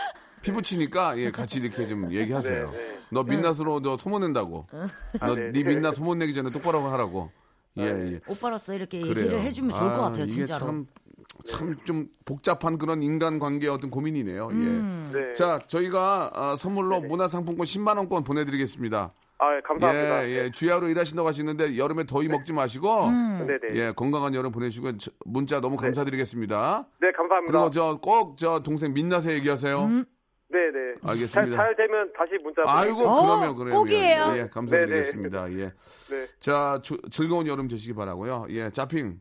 피부 0.45 0.61
치니까 0.61 1.17
예 1.19 1.31
같이 1.31 1.59
이렇게 1.59 1.87
좀 1.87 2.11
얘기하세요. 2.13 2.71
네, 2.71 2.77
네. 2.77 2.99
너 3.11 3.23
민낯으로 3.23 3.81
너 3.81 3.97
소문낸다고. 3.97 4.67
너 5.21 5.35
네, 5.35 5.51
네 5.53 5.63
네. 5.63 5.65
민낯 5.65 5.95
소문 5.97 6.19
내기 6.19 6.35
전에 6.35 6.51
똑바로 6.51 6.83
하라고. 6.89 7.31
예, 7.79 7.85
예. 7.87 8.21
오빠로서 8.29 8.75
이렇게 8.75 9.01
그래요. 9.01 9.19
얘기를 9.25 9.41
해주면 9.41 9.71
좋을 9.73 9.89
것 9.95 9.95
아, 9.97 10.01
같아요, 10.11 10.25
이게 10.25 10.33
진짜로. 10.35 10.67
참, 10.67 10.87
참좀 11.47 12.07
복잡한 12.25 12.79
그런 12.79 13.03
인간관계의 13.03 13.73
어떤 13.73 13.91
고민이네요. 13.91 14.47
음. 14.49 15.11
예. 15.13 15.19
네. 15.19 15.33
자, 15.33 15.59
저희가 15.67 16.31
아, 16.35 16.57
선물로 16.57 17.01
문화상품권 17.01 17.65
10만 17.67 17.97
원권 17.97 18.23
보내드리겠습니다. 18.23 19.13
아, 19.39 19.57
예, 19.57 19.61
감사합니다. 19.63 20.29
예, 20.29 20.31
예. 20.45 20.51
주야로 20.53 20.89
일하신다고 20.89 21.27
하시는데 21.29 21.77
여름에 21.77 22.05
더위 22.07 22.29
먹지 22.29 22.53
마시고 22.53 23.07
음. 23.09 23.45
네, 23.49 23.59
네. 23.73 23.81
예, 23.81 23.93
건강한 23.93 24.35
여름 24.37 24.53
보내시고 24.53 24.97
저- 24.99 25.11
문자 25.25 25.61
너무 25.61 25.77
감사드리겠습니다. 25.77 26.87
네, 27.01 27.11
감사합니다. 27.17 27.51
그리고 27.53 27.71
저 27.71 27.99
꼭저 28.01 28.61
동생 28.61 28.93
민낯에 28.95 29.33
얘기하세요. 29.35 29.83
음. 29.83 30.05
네, 30.49 30.59
네. 30.71 30.95
알겠습니다. 31.03 31.29
잘, 31.29 31.51
잘 31.57 31.77
되면 31.77 32.13
다시 32.17 32.33
문자 32.43 32.63
아이고. 32.67 33.01
어, 33.09 33.23
그러면 33.23 33.57
그러면 33.57 33.75
꼭이에요. 33.79 34.33
예, 34.35 34.39
예, 34.41 34.49
감사드리겠습니다. 34.49 35.51
예. 35.53 35.57
네. 35.57 36.27
자 36.39 36.79
주- 36.83 37.01
즐거운 37.11 37.47
여름 37.47 37.67
되시기 37.67 37.95
바라고요. 37.95 38.47
예, 38.51 38.71
자핑. 38.71 39.21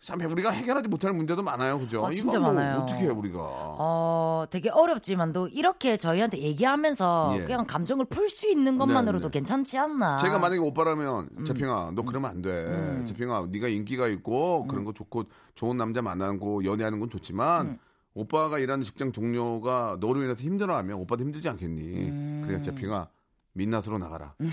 참 0.00 0.20
우리가 0.20 0.50
해결하지 0.50 0.88
못할 0.90 1.14
문제도 1.14 1.42
많아요, 1.42 1.78
그죠? 1.78 2.04
아, 2.04 2.12
진짜 2.12 2.36
이거 2.36 2.40
뭐 2.44 2.52
많아요. 2.52 2.80
어떻게 2.80 3.04
해 3.04 3.08
우리가? 3.08 3.38
어, 3.40 4.44
되게 4.50 4.68
어렵지만도 4.68 5.48
이렇게 5.48 5.96
저희한테 5.96 6.36
얘기하면서 6.38 7.36
예. 7.38 7.44
그냥 7.44 7.64
감정을 7.64 8.04
풀 8.06 8.28
수 8.28 8.46
있는 8.50 8.76
것만으로도 8.76 9.28
네, 9.28 9.30
네. 9.30 9.38
괜찮지 9.38 9.78
않나. 9.78 10.18
제가 10.18 10.38
만약에 10.38 10.60
오빠라면 10.60 11.30
음. 11.38 11.44
재핑아 11.46 11.92
너 11.94 12.02
그러면 12.02 12.30
안 12.30 12.42
돼. 12.42 13.02
재핑아 13.06 13.46
네가 13.50 13.68
인기가 13.68 14.06
있고 14.08 14.66
그런 14.66 14.84
거 14.84 14.92
좋고 14.92 15.24
좋은 15.54 15.78
남자 15.78 16.02
만나고 16.02 16.64
연애하는 16.66 16.98
건 17.00 17.08
좋지만 17.08 17.66
음. 17.68 17.78
오빠가 18.14 18.58
일하는 18.58 18.84
직장 18.84 19.10
동료가 19.12 19.96
너로 20.00 20.22
인해서 20.22 20.40
힘들어하면 20.42 20.96
오빠도 20.98 21.22
힘들지 21.22 21.48
않겠니? 21.48 21.82
음. 22.08 22.44
그래 22.46 22.60
재핑아 22.60 23.08
민낯으로 23.52 23.98
나가라. 23.98 24.34
음, 24.40 24.50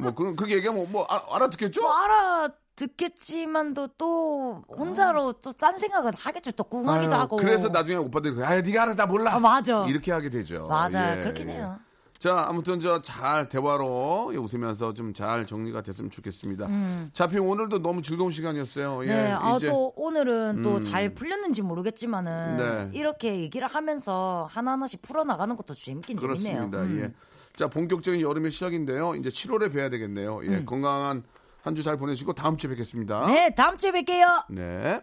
뭐 0.00 0.14
그런 0.14 0.36
그렇게 0.36 0.56
얘기하면 0.56 0.90
뭐 0.92 1.06
아- 1.08 1.34
알아듣겠죠? 1.36 1.80
뭐 1.82 1.92
알아 1.92 2.48
듣겠지만도 2.76 3.88
또 3.98 4.64
혼자로 4.68 5.34
또딴 5.34 5.78
생각을 5.78 6.12
하겠죠. 6.16 6.52
또 6.52 6.64
궁하기도 6.64 7.12
아유, 7.12 7.20
하고. 7.20 7.36
그래서 7.36 7.68
나중에 7.68 7.96
오빠들이. 7.96 8.42
아, 8.42 8.60
네가 8.60 8.82
알아, 8.82 8.94
나 8.94 9.06
몰라. 9.06 9.34
아, 9.34 9.38
맞아. 9.38 9.84
이렇게 9.86 10.10
하게 10.12 10.28
되죠. 10.28 10.66
맞아. 10.68 11.18
예, 11.18 11.22
그렇긴 11.22 11.48
예. 11.50 11.52
해요. 11.54 11.78
자, 12.24 12.46
아무튼 12.48 12.80
저 12.80 13.02
잘 13.02 13.50
대화로 13.50 14.32
웃으면서 14.34 14.94
좀 14.94 15.12
잘 15.12 15.44
정리가 15.44 15.82
됐으면 15.82 16.10
좋겠습니다. 16.10 16.66
자핑 17.12 17.46
오늘도 17.46 17.82
너무 17.82 18.00
즐거운 18.00 18.30
시간이었어요. 18.30 19.04
예, 19.04 19.10
음. 19.10 19.14
네, 19.14 19.30
아, 19.32 19.56
이제 19.56 19.68
또 19.68 19.92
오늘은 19.94 20.62
또 20.62 20.76
음. 20.76 20.82
잘 20.82 21.12
풀렸는지 21.12 21.60
모르겠지만은 21.60 22.56
네. 22.56 22.98
이렇게 22.98 23.40
얘기를 23.40 23.68
하면서 23.68 24.48
하나하나씩 24.50 25.02
풀어나가는 25.02 25.54
것도 25.54 25.74
재밌긴 25.74 26.16
재밌네요. 26.16 26.70
그렇습니다. 26.70 26.78
음. 26.80 27.00
예. 27.02 27.12
자, 27.56 27.68
본격적인 27.68 28.22
여름의 28.22 28.50
시작인데요. 28.52 29.16
이제 29.16 29.28
7월에 29.28 29.70
뵈야 29.70 29.90
되겠네요. 29.90 30.40
예, 30.46 30.64
건강한 30.64 31.22
한 31.62 31.74
주 31.74 31.82
잘 31.82 31.98
보내시고 31.98 32.32
다음 32.32 32.56
주에 32.56 32.70
뵙겠습니다. 32.70 33.26
음. 33.26 33.34
네, 33.34 33.54
다음 33.54 33.76
주에 33.76 33.90
뵐게요. 33.90 34.44
네. 34.48 35.02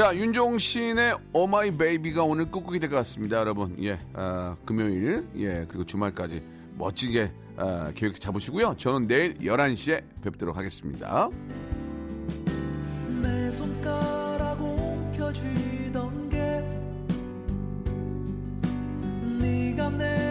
자, 0.00 0.16
윤종신의 0.16 1.18
오마이 1.34 1.76
베이비가 1.76 2.22
오늘 2.22 2.46
끝곡이 2.50 2.80
될 2.80 2.88
것 2.88 2.96
같습니다, 2.96 3.36
여러분. 3.36 3.76
예, 3.82 4.00
아, 4.14 4.56
금요일, 4.64 5.28
예, 5.36 5.66
그리고 5.68 5.84
주말까지 5.84 6.42
멋지게 6.78 7.30
아, 7.58 7.92
계획 7.94 8.18
잡으시고요. 8.18 8.76
저는 8.78 9.06
내일 9.06 9.34
11시에 9.40 10.02
뵙도록 10.22 10.56
하겠습니다. 10.56 11.28
내 13.20 13.50
손가락 13.50 14.58
옮겨주던 14.62 16.30
게 16.30 16.38
네가 19.38 19.90
내 19.90 20.30